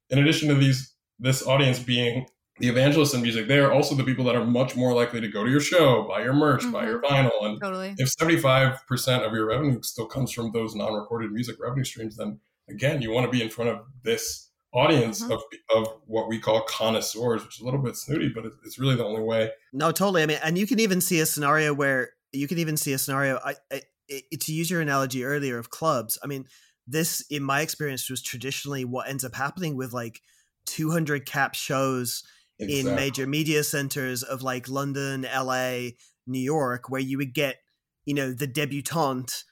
[0.09, 0.90] in addition to these
[1.21, 2.25] this audience being
[2.59, 5.27] the evangelists in music, they are also the people that are much more likely to
[5.27, 7.95] go to your show, buy your merch, buy your vinyl, and Totally.
[7.97, 13.01] if 75% of your revenue still comes from those non-recorded music revenue streams then again
[13.01, 15.31] you want to be in front of this audience Mhm.
[15.31, 15.41] of,
[15.75, 18.95] of what we call connoisseurs which is a little bit snooty but it- it's really
[18.95, 20.21] the only way No, totally.
[20.23, 22.97] I mean, and you can even see a scenario where you can even see a
[22.97, 23.39] scenario.
[23.43, 26.17] I, I, I to use your analogy earlier of clubs.
[26.23, 26.45] I mean,
[26.87, 30.21] this, in my experience, was traditionally what ends up happening with like
[30.65, 32.23] 200 cap shows
[32.59, 35.89] in major media centers of like London, LA,
[36.27, 37.57] New York, where you would get,
[38.05, 39.43] you know, the debutante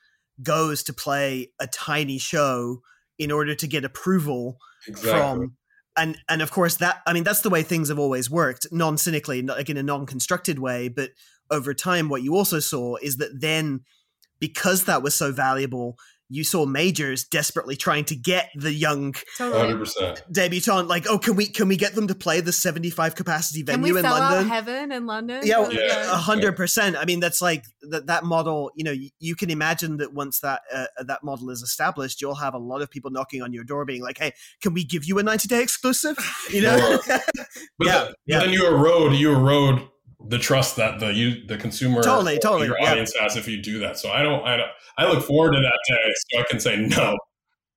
[0.43, 2.81] goes to play a tiny show
[3.17, 4.57] in order to get approval
[4.87, 5.11] exactly.
[5.11, 5.57] from
[5.97, 9.41] and and of course that i mean that's the way things have always worked non-cynically
[9.41, 11.11] not like in a non-constructed way but
[11.51, 13.81] over time what you also saw is that then
[14.39, 15.97] because that was so valuable
[16.29, 19.73] you saw majors desperately trying to get the young Totally.
[19.73, 23.63] 100% debutante like oh can we can we get them to play the 75 capacity
[23.63, 25.41] Can venue we in sell london out heaven in London?
[25.43, 26.03] yeah, Yeah.
[26.11, 26.95] a hundred percent.
[26.97, 28.07] I mean, that's like that.
[28.07, 28.71] That model.
[28.75, 32.35] You know, you, you can imagine that once that uh, that model is established, you'll
[32.35, 35.05] have a lot of people knocking on your door, being like, "Hey, can we give
[35.05, 36.17] you a ninety day exclusive?"
[36.51, 36.99] You know.
[37.07, 37.21] but,
[37.79, 38.39] Yeah, then, yeah.
[38.39, 39.87] but then you erode you erode
[40.27, 42.91] the trust that the you the consumer Totally, totally, your yeah.
[42.91, 43.97] audience has if you do that.
[43.97, 46.75] So i don't i don't i look forward to that day so i can say
[46.77, 47.17] no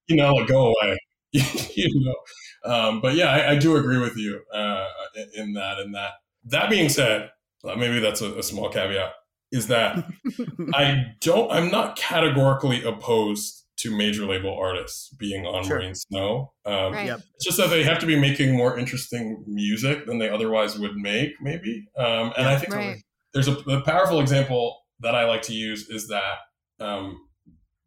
[0.09, 0.99] you know go away.
[1.77, 4.87] You know um, but yeah I, I do agree with you uh,
[5.17, 6.13] in- in that In that.
[6.45, 7.31] That being said
[7.65, 9.13] uh, maybe that's a, a small caveat
[9.53, 10.05] is that
[10.75, 15.79] i don't i'm not categorically opposed to major label artists being on Sure.
[15.79, 16.53] Marine Snow.
[16.65, 17.07] Um, Right.
[17.07, 17.21] Yep.
[17.37, 20.97] It's just that they have to be making more interesting music than they otherwise would
[20.97, 21.87] make, maybe.
[21.97, 23.03] Um, and I think Right.
[23.35, 26.39] there's a, a powerful example that I like to use is that
[26.81, 27.19] um,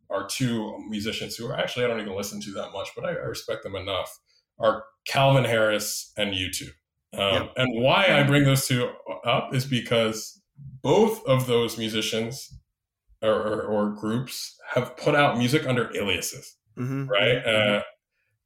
[0.10, 3.10] our two musicians who are actually I don't even listen to that much, but I,
[3.10, 4.12] I respect them enough
[4.60, 6.64] are Calvin Harris and U2.
[7.18, 7.54] Um, Yep.
[7.58, 8.90] And why I bring those two
[9.26, 10.42] up is because
[10.82, 12.54] both of those musicians
[13.26, 17.08] or, or, or groups have put out music under aliases Mhm.
[17.10, 17.38] right?
[17.46, 17.82] Uh,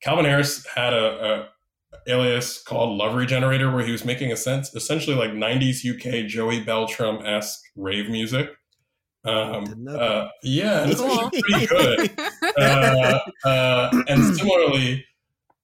[0.02, 1.50] Calvin Harris had a,
[2.06, 6.28] a alias called Love Regenerator, where he was making a sense essentially like '90s UK
[6.28, 8.52] Joey Beltram esque rave music.
[9.26, 10.02] Um, Didn't know that.
[10.02, 11.30] uh, yeah, and it's Cool.
[11.32, 12.12] pretty good.
[12.60, 15.06] uh, uh, and similarly,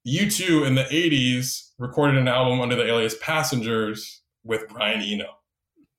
[0.08, 5.28] U2 in the '80s recorded an album under the alias Passengers with Brian Eno.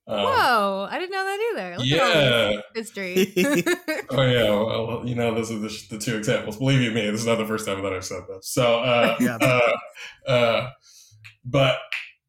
[0.09, 1.77] Um, Whoa, I didn't know that either.
[1.77, 2.61] Look yeah.
[2.73, 3.33] history.
[4.09, 6.55] Oh yeah, well, you know, those are the, the two examples.
[6.57, 8.45] Believe you me, this is not the first time that I've said that.
[8.45, 9.37] So, uh, Yeah.
[9.41, 10.69] uh, uh,
[11.43, 11.77] but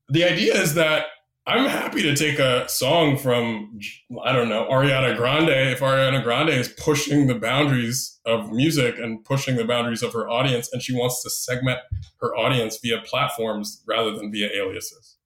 [0.08, 1.06] the idea is that
[1.46, 3.78] I'm happy to take a song from
[4.24, 9.24] I don't know Ariana Grande if Ariana Grande is pushing the boundaries of music and
[9.24, 11.78] pushing the boundaries of her audience, and she wants to segment
[12.20, 15.17] her audience via platforms rather than via aliases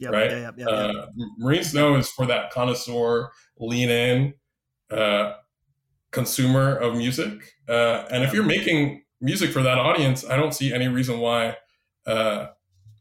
[0.00, 0.30] Yep, right?
[0.30, 0.94] Yeah, yep, yep, yep.
[0.94, 1.06] uh,
[1.38, 4.34] Marine Snow is for that connoisseur, lean in
[4.90, 5.34] uh,
[6.10, 7.54] consumer of music.
[7.68, 11.56] Uh, and if you're making music for that audience, I don't see any reason why
[12.06, 12.46] uh,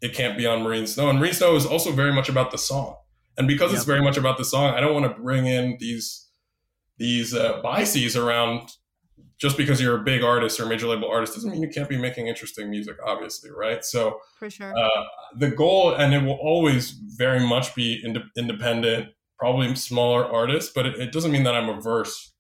[0.02, 1.10] it can't be on Marine Snow.
[1.10, 2.96] And Marine Snow is also very much about the song.
[3.38, 6.28] And because it's very much about the song, I don't want to bring in these
[6.98, 8.72] these uh, biases around
[9.40, 11.88] just because you're a big artist or a major label artist doesn't mean you can't
[11.90, 13.84] be making interesting music, obviously, right?
[13.86, 14.74] So For sure.
[14.78, 15.04] uh,
[15.38, 20.86] the goal, and it will always very much be ind- independent, probably smaller artists, but
[20.88, 22.34] it, it doesn't mean that I'm averse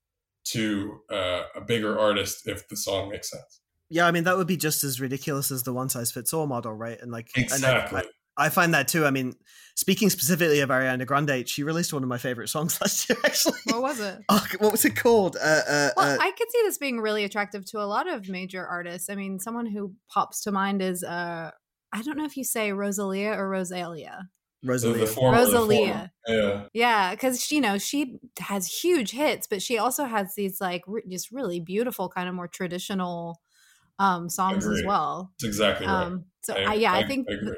[0.45, 3.61] to uh, a bigger artist if the song makes sense.
[3.89, 6.47] yeah, I mean that would be just as ridiculous as the one size fits all
[6.47, 6.97] model, right?
[7.01, 7.99] And like, and I- Exactly.
[8.01, 8.03] I,
[8.37, 9.05] I find that too.
[9.05, 9.35] I mean,
[9.75, 13.17] speaking specifically of Ariana Grande, she released one of my favorite songs last year.
[13.23, 14.19] Actually, what was it?
[14.29, 15.37] oh, what was it called?
[15.37, 18.29] Uh, uh, Well, uh, I could see this being really attractive to a lot of
[18.29, 19.09] major artists.
[19.09, 21.51] I mean, someone who pops to mind is uh
[21.93, 24.29] I don't know if you say Rosalia or Rosalia.
[24.63, 26.11] The, the former, Rosalia.
[26.27, 26.65] Yeah.
[26.73, 31.03] Yeah, because you know she has huge hits, but she also has these like re-
[31.07, 33.39] just really beautiful, kind of more traditional
[33.99, 35.31] um songs as well.
[35.39, 36.05] That's exactly right.
[36.05, 37.55] Um, so I, yeah, I, think I agree.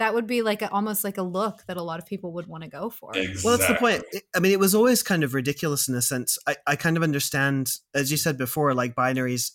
[0.00, 2.46] That would be like a, almost like a look that a lot of people would
[2.46, 3.12] want to go for.
[3.14, 3.42] Exactly.
[3.44, 4.02] Well, that's the point.
[4.34, 6.38] I mean, it was always kind of ridiculous in a sense.
[6.48, 9.52] I, I kind of understand, as you said before, like binaries.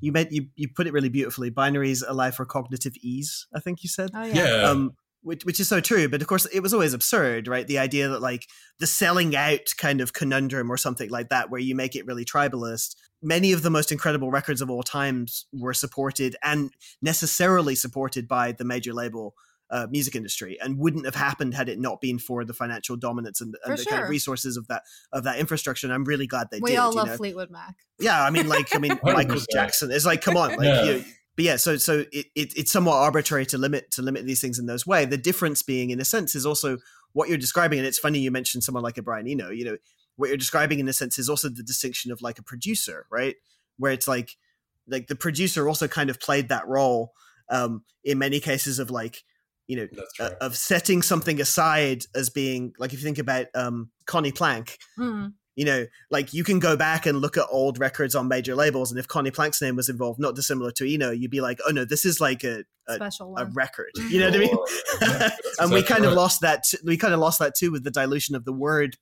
[0.00, 1.50] You meant you you put it really beautifully.
[1.50, 3.46] Binaries allow for cognitive ease.
[3.54, 4.10] I think you said.
[4.14, 4.62] Oh yeah, Yeah.
[4.70, 4.92] um,
[5.22, 6.08] which, which is so true.
[6.08, 7.66] But of course, it was always absurd, right?
[7.66, 8.46] The idea that like
[8.80, 12.24] the selling out kind of conundrum or something like that, where you make it really
[12.24, 12.96] tribalist.
[13.22, 16.70] Many of the most incredible records of all times were supported and
[17.00, 19.34] necessarily supported by the major label
[19.74, 23.40] uh, music industry, and wouldn't have happened had it not been for the financial dominance
[23.40, 25.88] and, and For the kind of resources of that of that infrastructure.
[25.88, 26.78] And I'm really glad they we did.
[26.78, 27.16] all you love know?
[27.16, 27.74] Fleetwood Mac.
[27.98, 29.90] Yeah, I mean, like, I mean, Michael Jackson.
[29.90, 30.84] It's like, come on, like, Yeah.
[30.84, 31.04] you
[31.36, 34.60] but yeah, so so it, it it's somewhat arbitrary to limit to limit these things
[34.60, 35.04] in those way.
[35.04, 36.78] The difference being, in a sense, is also
[37.12, 39.50] what you're describing, and it's funny you mentioned someone like a Brian Eno.
[39.50, 39.76] You know,
[40.14, 43.34] what you're describing in a sense is also the distinction of like a producer, right?
[43.78, 44.36] Where it's like
[44.86, 47.14] like the producer also kind of played that role
[47.48, 49.24] um, in many cases of like
[49.66, 53.46] you know That's uh, of setting something aside as being like if you think about
[53.54, 55.32] um, Conny Plank, Mm.
[55.56, 58.90] you know, like you can go back and look at old records on major labels,
[58.90, 61.70] and if Conny Plank's name was involved, not dissimilar to Eno, you'd be like, oh
[61.70, 63.90] no, this is like a a, Special a record.
[64.10, 64.48] You know what I mean?
[64.50, 65.30] Sure.
[65.60, 66.64] And we exactly kind of lost that.
[66.64, 68.96] T- we kind of lost that too with the dilution of the word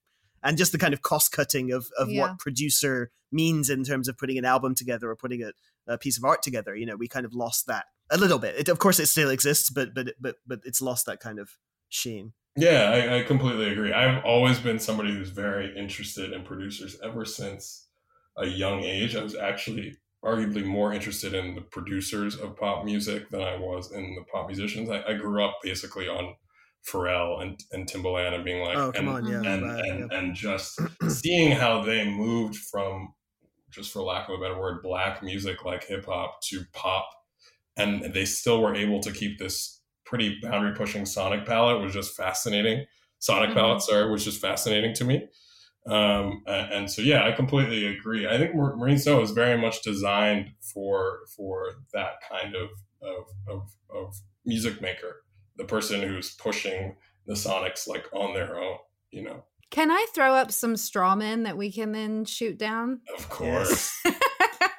[0.44, 2.20] and just the kind of cost cutting of of Yeah.
[2.22, 5.52] what producer means in terms of putting an album together or putting a,
[5.88, 6.76] a piece of art together.
[6.76, 8.54] You know, we kind of lost that a little bit.
[8.56, 11.50] It, of course, it still exists, but but but but it's lost that kind of
[11.88, 12.32] sheen.
[12.56, 13.92] Yeah, I, I completely agree.
[13.92, 17.86] I've always been somebody who's very interested in producers ever since
[18.36, 19.16] a young age.
[19.16, 23.90] I was actually arguably more interested in the producers of pop music than I was
[23.92, 24.90] in the pop musicians.
[24.90, 26.34] I, I grew up basically on
[26.86, 30.10] Pharrell and, and Timbaland and being like, oh come and, on, yeah, and, right, and,
[30.10, 30.18] yeah.
[30.18, 33.14] and just seeing how they moved from,
[33.70, 37.08] just for lack of a better word, black music like hip hop to pop.
[37.76, 42.14] And they still were able to keep this pretty boundary pushing sonic palette was just
[42.16, 42.84] fascinating.
[43.18, 43.54] Sonic Mhm.
[43.54, 45.26] palette, sorry, was just fascinating to me.
[45.86, 48.26] Um, and, so, yeah, I completely agree.
[48.28, 52.68] I think Marine Snow is very much designed for for that kind of
[53.00, 53.62] of, of
[53.92, 54.14] of
[54.44, 55.24] music maker,
[55.56, 56.96] the person who's pushing
[57.26, 58.76] the sonics like on their own.
[59.10, 63.00] You know, Can I throw up some straw men that we can then shoot down?
[63.16, 63.90] of course.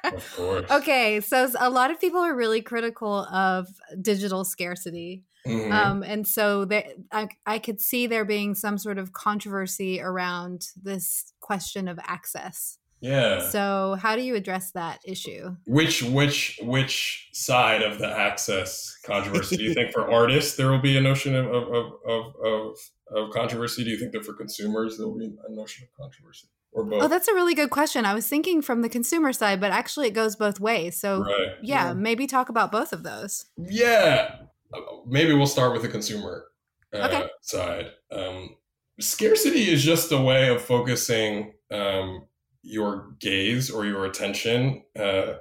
[0.04, 0.70] Of course.
[0.70, 3.68] okay, so a lot of people are really critical of
[4.00, 5.24] digital scarcity.
[5.46, 5.72] Mhm.
[5.72, 10.68] Um, and so there, I, I could see there being some sort of controversy around
[10.82, 12.78] this question of access.
[13.00, 13.50] yeah.
[13.50, 15.54] So, how do you address that issue?
[15.66, 20.80] Which which which side of the access controversy do you think for artists there will
[20.80, 22.76] be a notion of, of, of, of
[23.14, 23.84] of controversy?
[23.84, 27.02] Do you think that for consumers there will be a notion of controversy, or both?
[27.04, 28.04] Oh, that's a really good question.
[28.04, 30.96] I was thinking from the consumer side, but actually it goes both ways.
[31.00, 31.54] So, right.
[31.62, 31.92] yeah, Yeah.
[31.94, 33.46] maybe talk about both of those.
[33.56, 34.36] Yeah.
[34.72, 36.46] Uh, Maybe we'll start with the consumer
[36.92, 37.28] uh, Okay.
[37.42, 37.86] side.
[38.10, 38.56] Um,
[39.00, 42.26] scarcity is just a way of focusing um,
[42.62, 45.34] your gaze or your attention uh,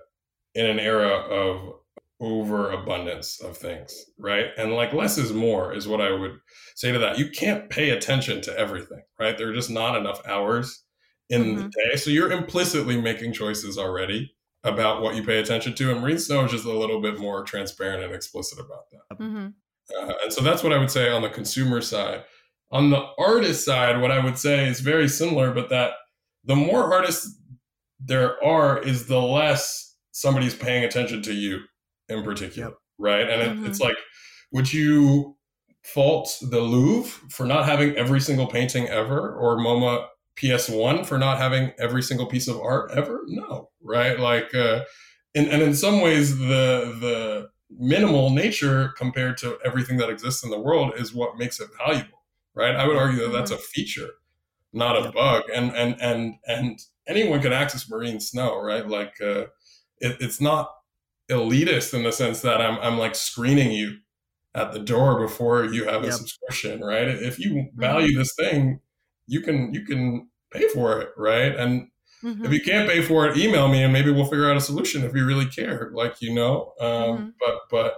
[0.53, 1.73] in an era of
[2.19, 4.47] overabundance of things, right?
[4.57, 6.37] And like less is more is what I would
[6.75, 7.17] say to that.
[7.17, 9.37] You can't pay attention to everything, right?
[9.37, 10.83] There are just not enough hours
[11.29, 11.71] in the Mhm.
[11.71, 11.95] day.
[11.95, 15.91] So you're implicitly making choices already about what you pay attention to.
[15.91, 19.15] And Marine Snow is just a little bit more transparent and explicit about that.
[19.17, 19.47] hmm
[19.99, 22.23] Uh, and so that's what I would say on the consumer side.
[22.71, 25.91] On the artist side, what I would say is very similar, but that
[26.45, 27.37] the more artists
[27.99, 31.59] there are, is the less somebody's paying attention to you
[32.09, 32.77] in particular, Yep.
[32.97, 33.29] right?
[33.29, 33.67] And it, Mhm.
[33.67, 33.97] it's like,
[34.51, 35.37] would you
[35.83, 41.37] fault the Louvre for not having every single painting ever, or MoMA PS1 for not
[41.37, 43.21] having every single piece of art ever?
[43.27, 44.19] No, right?
[44.19, 44.81] Like, uh,
[45.35, 50.49] and, and in some ways, the the minimal nature compared to everything that exists in
[50.51, 52.23] the world is what makes it valuable,
[52.55, 52.75] right?
[52.75, 54.09] I would argue that that's a feature,
[54.73, 58.87] not a bug, and and and and anyone can access marine snow, right?
[58.87, 59.45] Like, uh,
[59.99, 60.71] it, it's not
[61.29, 63.97] elitist in the sense that I'm I'm like screening you
[64.55, 66.11] at the door before you have a Yep.
[66.11, 67.07] subscription, right?
[67.07, 68.79] If you value this thing,
[69.27, 71.55] you can you can pay for it, right?
[71.55, 71.87] And
[72.21, 74.61] hmm if you can't pay for it, email me and maybe we'll figure out a
[74.61, 75.91] solution if you really care.
[75.93, 77.33] Like you know, um, Mhm.
[77.39, 77.93] but but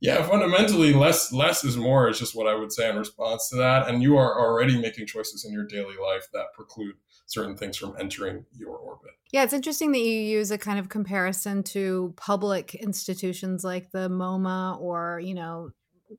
[0.00, 3.56] yeah, fundamentally, less less is more is just what I would say in response to
[3.56, 3.88] that.
[3.88, 6.96] And you are already making choices in your daily life that preclude
[7.26, 9.12] certain things from entering your orbit.
[9.32, 14.08] Yeah, it's interesting that you use a kind of comparison to public institutions like the
[14.08, 15.70] MoMA or, you know,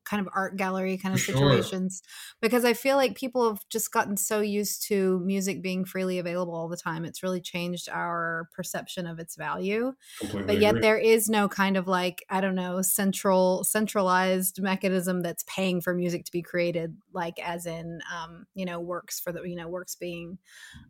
[0.06, 1.62] kind of art gallery kind of For sure.
[1.62, 2.02] situations
[2.42, 6.56] because I feel like people have just gotten so used to music being freely available
[6.56, 7.06] all the time.
[7.06, 9.94] It's really changed our perception of its value.
[10.20, 10.48] Completely.
[10.48, 10.82] But yet agree.
[10.82, 15.94] there is no kind of like, I don't know, central centralized mechanism that's paying for
[15.94, 19.68] music to be created, like as in um, you know, works for the you know,
[19.68, 20.38] works being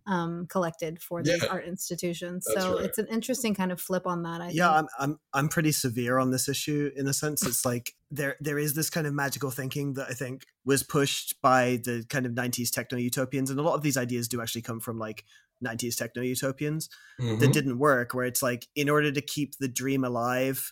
[0.08, 1.50] um collected for these Yeah.
[1.50, 2.46] art institutions.
[2.46, 2.86] That's so right.
[2.86, 4.80] it's an interesting kind of flip on that, I yeah think.
[4.80, 8.58] I'm, I'm i'm pretty severe on this issue in a sense it's like there there
[8.58, 12.32] is this kind of magical thinking that i think was pushed by the kind of
[12.34, 15.26] 90s techno utopians and a lot of these ideas do actually come from like
[15.64, 16.90] 90s techno utopians
[17.20, 17.40] Mhm.
[17.40, 20.72] that didn't work where it's like in order to keep the dream alive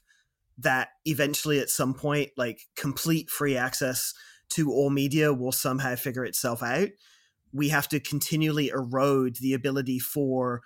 [0.58, 4.14] that eventually at some point like complete free access
[4.50, 6.90] to all media will somehow figure itself out
[7.52, 10.62] we have to continually erode the ability for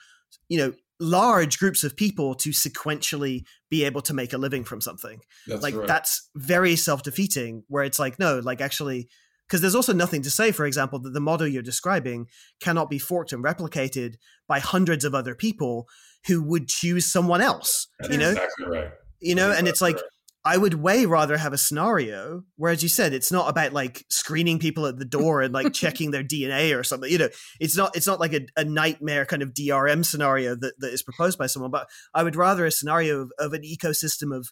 [0.50, 4.82] you know large groups of people to sequentially be able to make a living from
[4.82, 5.88] something That's like right.
[5.88, 9.08] that's very self-defeating where it's like no like actually
[9.48, 12.28] because there's also nothing to say for example that the model you're describing
[12.60, 14.16] cannot be forked and replicated
[14.48, 15.88] by hundreds of other people
[16.28, 18.92] who would choose someone else That's you know exactly right.
[19.22, 20.12] you know That's and it's exactly like
[20.46, 24.06] i would way rather have a scenario where as you said it's not about like
[24.10, 27.30] screening people at the door and like checking their dna or something you know
[27.60, 31.04] it's not it's not like a, a nightmare kind of drm scenario that, that is
[31.04, 34.50] proposed by someone but i would rather a scenario of, of an ecosystem of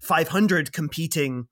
[0.00, 1.48] 500 competing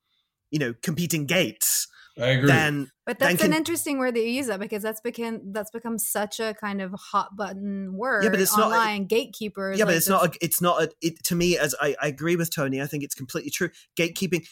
[0.51, 2.47] you know competing gates I agree.
[2.47, 5.53] than But then that's an can- interesting word that you use that because that's become
[5.53, 9.07] that's become such a kind of hot button word but it's not- online.
[9.07, 9.79] Gatekeepers.
[9.79, 12.07] yeah but it's this- not a, it's not a, it, to me as I, I
[12.09, 14.47] agree with tony i think it's completely true gatekeeping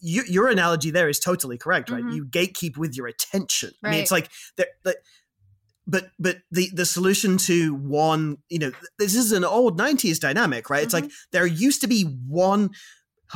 [0.00, 2.14] you, your analogy there is totally correct right Mhm.
[2.14, 4.96] you gatekeep with your attention i mean it's like there like,
[5.86, 10.68] but but the the solution to one you know this is an old 90s dynamic
[10.68, 12.70] right it's like there used to be one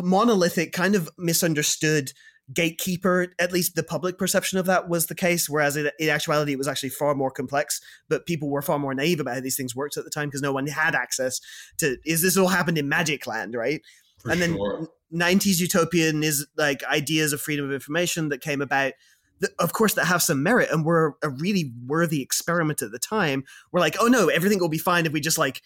[0.03, 2.12] monolithic kind of misunderstood
[2.53, 6.53] gatekeeper at least the public perception of that was the case whereas in, in actuality
[6.53, 7.78] it was actually far more complex
[8.09, 10.40] but people were far more naive about how these things worked at the time because
[10.40, 11.40] no one had access
[11.76, 13.55] to is this all happened in magic land?
[13.55, 13.82] Right?
[14.18, 14.88] For and then sure.
[15.14, 18.92] 90s utopian is like ideas of freedom of information that came about
[19.40, 22.99] that, of course that have some merit and were a really worthy experiment at the
[22.99, 23.44] time.
[23.72, 25.62] We're like oh no everything will be fine if we just like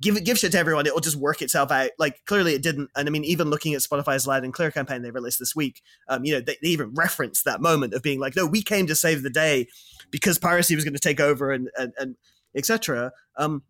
[0.00, 3.08] give give shit to everyone it'll just work itself out like clearly it didn't and
[3.08, 6.24] i mean even looking at spotify's loud and clear campaign they released this week um,
[6.24, 8.94] you know they, they even referenced that moment of being like no we came to
[8.94, 9.66] save the day
[10.10, 12.16] because piracy was going to take over and and, and
[12.54, 13.62] etc um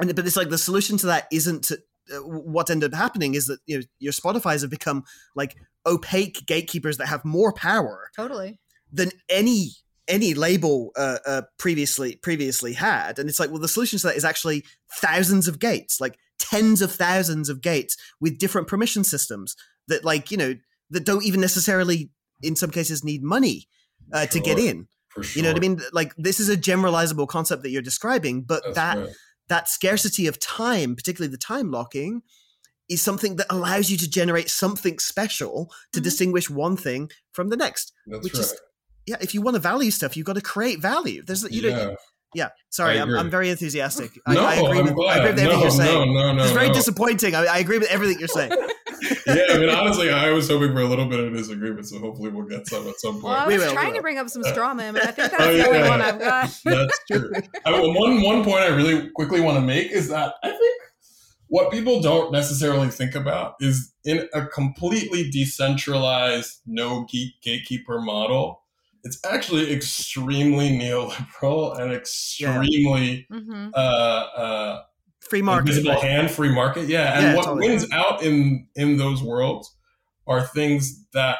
[0.00, 1.78] and but it's like the solution to that isn't to
[2.12, 5.04] uh, what ended up happening is that you know your Spotify's have become
[5.34, 5.56] like
[5.86, 8.58] opaque gatekeepers that have more power Totally.
[8.92, 9.70] than any
[10.08, 14.16] any label uh, uh, previously previously had, and it's like, well, the solution to that
[14.16, 14.64] is actually
[15.00, 19.56] thousands of gates, like tens of thousands of gates with different permission systems
[19.88, 20.54] that, like, you know,
[20.90, 22.10] that don't even necessarily,
[22.42, 23.66] in some cases, need money
[24.12, 24.88] uh, to get in.
[25.14, 25.24] Sure.
[25.34, 25.80] You know what I mean?
[25.92, 29.08] Like, this is a generalizable concept that you're describing, but That's that right.
[29.48, 32.22] that scarcity of time, particularly the time locking,
[32.88, 36.04] is something that allows you to generate something special to Mhm.
[36.04, 37.92] distinguish one thing from the next.
[38.06, 38.42] That's which right.
[38.44, 38.54] is-
[39.06, 41.22] Yeah, if you want to value stuff, you've got to create value.
[41.22, 41.94] There's you know, yeah.
[42.34, 42.48] yeah.
[42.70, 43.14] Sorry, I I'm.
[43.14, 44.18] I'm very enthusiastic.
[44.26, 45.20] I, no, I agree am with glad.
[45.20, 46.14] I agree with everything no, you're saying.
[46.14, 46.42] No, no, no.
[46.44, 46.74] it's very no.
[46.74, 47.34] disappointing.
[47.34, 48.52] I, I agree with everything you're saying.
[49.26, 52.30] yeah, I mean, honestly, I was hoping for a little bit of disagreement, so hopefully
[52.30, 53.24] we'll get some at some point.
[53.24, 55.10] Well, I We was will, we trying to bring up some straw man, but I
[55.10, 55.88] think oh, that's Oh, the only yeah.
[55.88, 56.58] one I've got.
[56.64, 57.32] That's true.
[57.66, 60.82] I, well, one one point I really quickly want to make is that I think
[61.48, 68.63] what people don't necessarily think about is in a completely decentralized, no gate- gatekeeper model.
[69.04, 74.82] It's actually extremely neoliberal and extremely hmm uh, uh,
[75.20, 75.70] Free market.
[75.70, 77.68] invisible hand free market yeah and Yeah, what totally.
[77.68, 79.74] wins out in in those worlds
[80.26, 81.38] are things that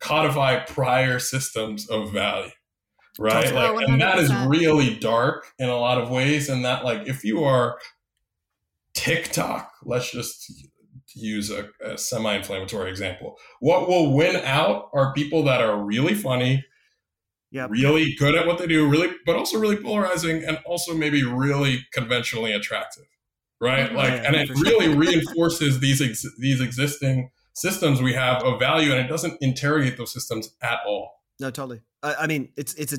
[0.00, 2.50] codify prior systems of value
[3.18, 3.66] right Totally.
[3.66, 7.06] Oh, like and that is really dark in a lot of ways and that like
[7.08, 7.78] if you are
[8.94, 10.68] tiktok let's just
[11.14, 16.64] use a, a semi-inflammatory example what will win out are people that are really funny
[17.54, 17.68] Yep.
[17.70, 21.86] really good at what they do, really, but also really polarizing and also maybe really
[21.92, 23.04] conventionally attractive,
[23.60, 23.90] right?
[23.90, 23.94] Mhm.
[23.94, 24.56] Like, Yeah, and it sure.
[24.56, 29.98] really reinforces these ex- these existing systems we have of value, and it doesn't interrogate
[29.98, 31.10] those systems at all.
[31.40, 31.82] No, totally.
[32.02, 32.98] I, I mean, it's it's a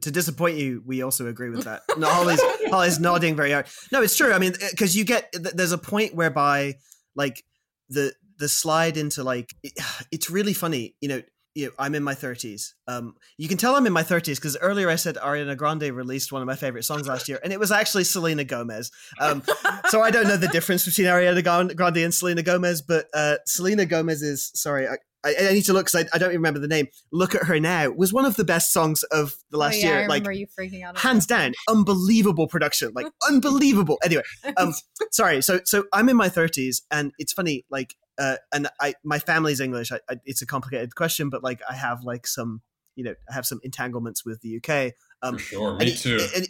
[0.00, 0.82] to disappoint you.
[0.86, 1.82] We also agree with that.
[1.98, 2.40] No, Holly's
[2.70, 3.66] Holly's nodding very hard.
[3.92, 4.32] No, it's true.
[4.32, 6.76] I mean, because you get there's a point whereby
[7.14, 7.44] like
[7.90, 9.74] the the slide into like it-
[10.10, 10.94] it's really funny.
[11.00, 11.22] You know,
[11.54, 12.68] you know, I'm in my 30s.
[12.86, 16.30] Um, you can tell I'm in my 30s because earlier I said Ariana Grande released
[16.32, 18.90] one of my favorite songs last year, and it was actually Selena Gomez.
[19.20, 19.42] Um,
[19.88, 23.84] so I don't know the difference between Ariana Grande and Selena Gomez, but uh, Selena
[23.84, 24.86] Gomez is sorry.
[25.24, 26.88] I, I need to look because I, I don't even remember the name.
[27.12, 29.90] Look at her now was one of the best songs of the last oh, yeah,
[29.90, 30.08] I year.
[30.08, 30.98] Like you freaking out.
[30.98, 33.98] hands down, unbelievable production, like unbelievable.
[34.02, 34.22] Anyway,
[34.56, 34.72] um,
[35.10, 35.42] sorry.
[35.42, 37.64] So so I'm in my 30s, and it's funny.
[37.70, 39.92] Like, uh, and I my family's English.
[39.92, 42.62] I, I, it's a complicated question, but like I have like some,
[42.96, 44.94] you know, I have some entanglements with the UK.
[45.22, 46.26] Um, For sure, and me it- too.
[46.34, 46.48] and-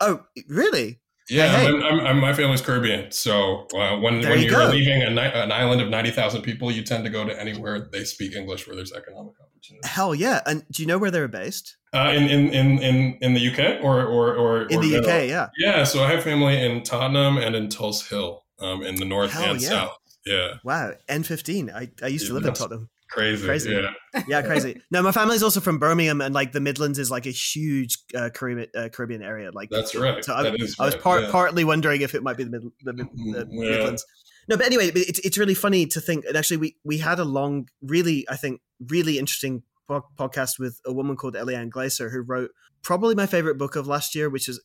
[0.00, 1.00] oh, really?
[1.30, 1.66] Yeah, hey.
[1.68, 4.68] I'm, I'm, I'm, my family's Caribbean, so uh, when There when you you're go.
[4.70, 7.88] leaving a, ni- an island of ninety thousand people, you tend to go to anywhere
[7.92, 9.86] they speak English where there's economic opportunity.
[9.88, 10.40] Hell yeah!
[10.46, 11.76] And do you know where they're based?
[11.94, 15.10] Uh, in, in in in in the UK or or or In or the general?
[15.10, 15.48] UK, yeah.
[15.58, 19.32] Yeah, so I have family in Tottenham and in Tulse Hill, um, in the north
[19.32, 19.68] Hell and yeah.
[19.68, 19.96] south.
[20.26, 21.72] Yeah, Wow, N15.
[21.74, 22.90] I, I used to live in Tottenham.
[23.10, 23.44] Crazy.
[23.46, 23.70] Crazy.
[23.72, 24.80] Yeah, Yeah, crazy.
[24.90, 28.30] no, my family's also from Birmingham, and like the Midlands is like a huge uh,
[28.34, 29.50] Caribbean uh, Caribbean area.
[29.52, 30.24] Like that's right.
[30.24, 31.30] So I, that I was right, part, yeah.
[31.30, 33.70] partly wondering if it might be the, mid, the, mid, the Mm, yeah.
[33.70, 34.04] Midlands.
[34.48, 36.24] No, but anyway, it's it's really funny to think.
[36.24, 40.80] And actually, we we had a long, really, I think, really interesting po- podcast with
[40.86, 42.50] a woman called Eliane Glaser who wrote
[42.82, 44.58] probably my favorite book of last year, which is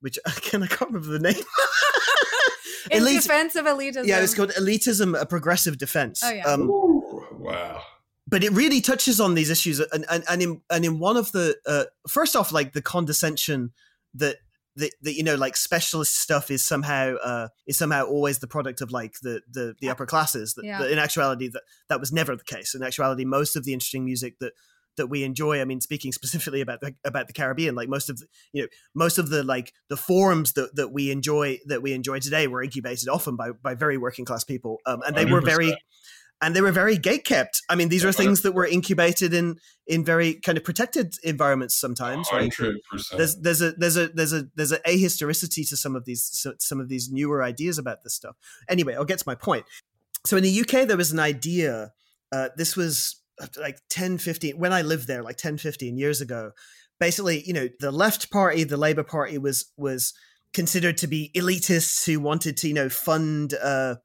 [0.00, 1.34] which again I can't remember the name.
[2.92, 4.06] In Elite- defense of elitism.
[4.06, 6.20] yeah, it's called Elitism: A Progressive Defense.
[6.24, 6.44] Oh, yeah.
[6.44, 7.82] Um, Ooh, wow.
[8.28, 11.32] but it really touches on these issues and and, and in and in one of
[11.32, 13.72] the uh, first off like the condescension
[14.14, 14.36] that
[14.76, 18.80] that, that you know like specialist stuff is somehow uh is somehow always the product
[18.80, 20.78] of like the the, the upper classes that, Yeah.
[20.80, 24.04] that in actuality that that was never the case in actuality most of the interesting
[24.04, 24.52] music that
[24.96, 28.18] that we enjoy i mean speaking specifically about the about the caribbean like most of
[28.18, 31.92] the you know most of the like the forums that that we enjoy that we
[31.92, 35.40] enjoy today were incubated often by by very working class people um, and they were
[35.40, 35.74] very
[36.42, 37.62] and they were very gate kept.
[37.70, 41.76] I mean, these are things that were incubated in in very kind of protected environments
[41.76, 42.52] sometimes, right?
[43.16, 46.80] There's there's a there's a there's a there's a ahistoricity to some of these some
[46.80, 48.34] of these newer ideas about this stuff.
[48.68, 49.64] Anyway, I'll get to my point.
[50.26, 51.92] So in the UK, there was an idea.
[52.32, 53.21] Uh, this was
[53.58, 56.52] like 10, 15, when I lived there, like 10, 15 years ago.
[57.00, 60.12] Basically, you know, the left party, the Labour Party, was was
[60.54, 63.96] considered to be elitists who wanted to, you know, fund uh,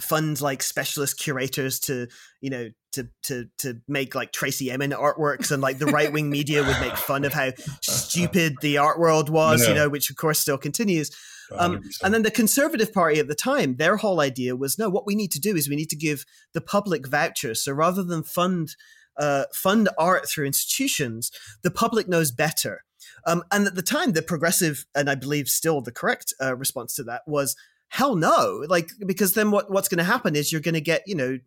[0.00, 2.08] fund like specialist curators to
[2.40, 6.30] you know to to to make like Tracey Emin artworks and like the right wing
[6.30, 7.50] media would make fun of how
[7.82, 11.10] stupid the art world was you know which of course still continues.
[11.58, 15.06] Um, and then the conservative party at the time their whole idea was no what
[15.06, 16.24] we need to do is we need to give
[16.54, 17.62] the public vouchers.
[17.62, 18.76] So rather than fund
[19.18, 21.30] uh, fund art through institutions
[21.62, 22.84] the public knows better.
[23.26, 26.94] Um, and at the time the progressive and i believe still the correct uh, response
[26.94, 27.56] to that was
[27.92, 28.64] hell no.
[28.68, 31.38] Like because then what what's going to happen is you're going to get you know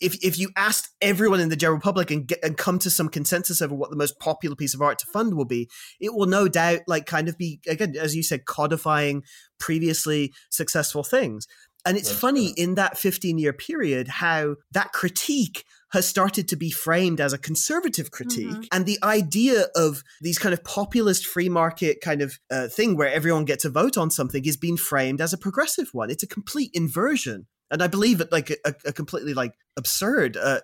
[0.00, 3.08] if if you asked everyone in the general public and get and come to some
[3.08, 5.68] consensus over what the most popular piece of art to fund will be,
[6.00, 9.22] it will no doubt like kind of be again as you said codifying
[9.58, 11.46] previously successful things.
[11.86, 12.58] And it's That's funny right.
[12.58, 17.38] in that 15 year period how that critique has started to be framed as a
[17.38, 18.48] conservative critique.
[18.48, 18.68] Mhm.
[18.72, 23.12] And the idea of these kind of populist free market kind of uh, thing where
[23.12, 26.10] everyone gets a vote on something is being framed as a progressive one.
[26.10, 27.46] It's a complete inversion.
[27.70, 30.60] And I believe it like a, a completely like absurd uh,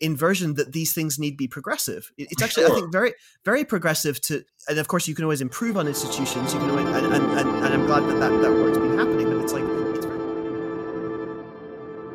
[0.00, 2.10] inversion that these things need to be progressive.
[2.16, 3.14] It's actually, I think, very,
[3.44, 6.54] very progressive to, and of course, you can always improve on institutions.
[6.54, 9.30] You can always, and, and, and, and I'm glad that, that that work's been happening.
[9.30, 9.64] But it's like,
[9.94, 10.18] it's very,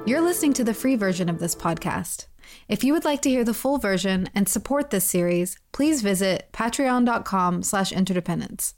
[0.08, 2.28] You're listening to the free version of this podcast.
[2.68, 6.50] If you would like to hear the full version and support this series, please visit
[6.52, 8.74] patreon.com slash interdependence.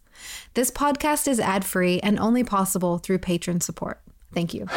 [0.56, 4.02] This podcast is ad-free and only possible through patron support.
[4.34, 4.68] Thank you.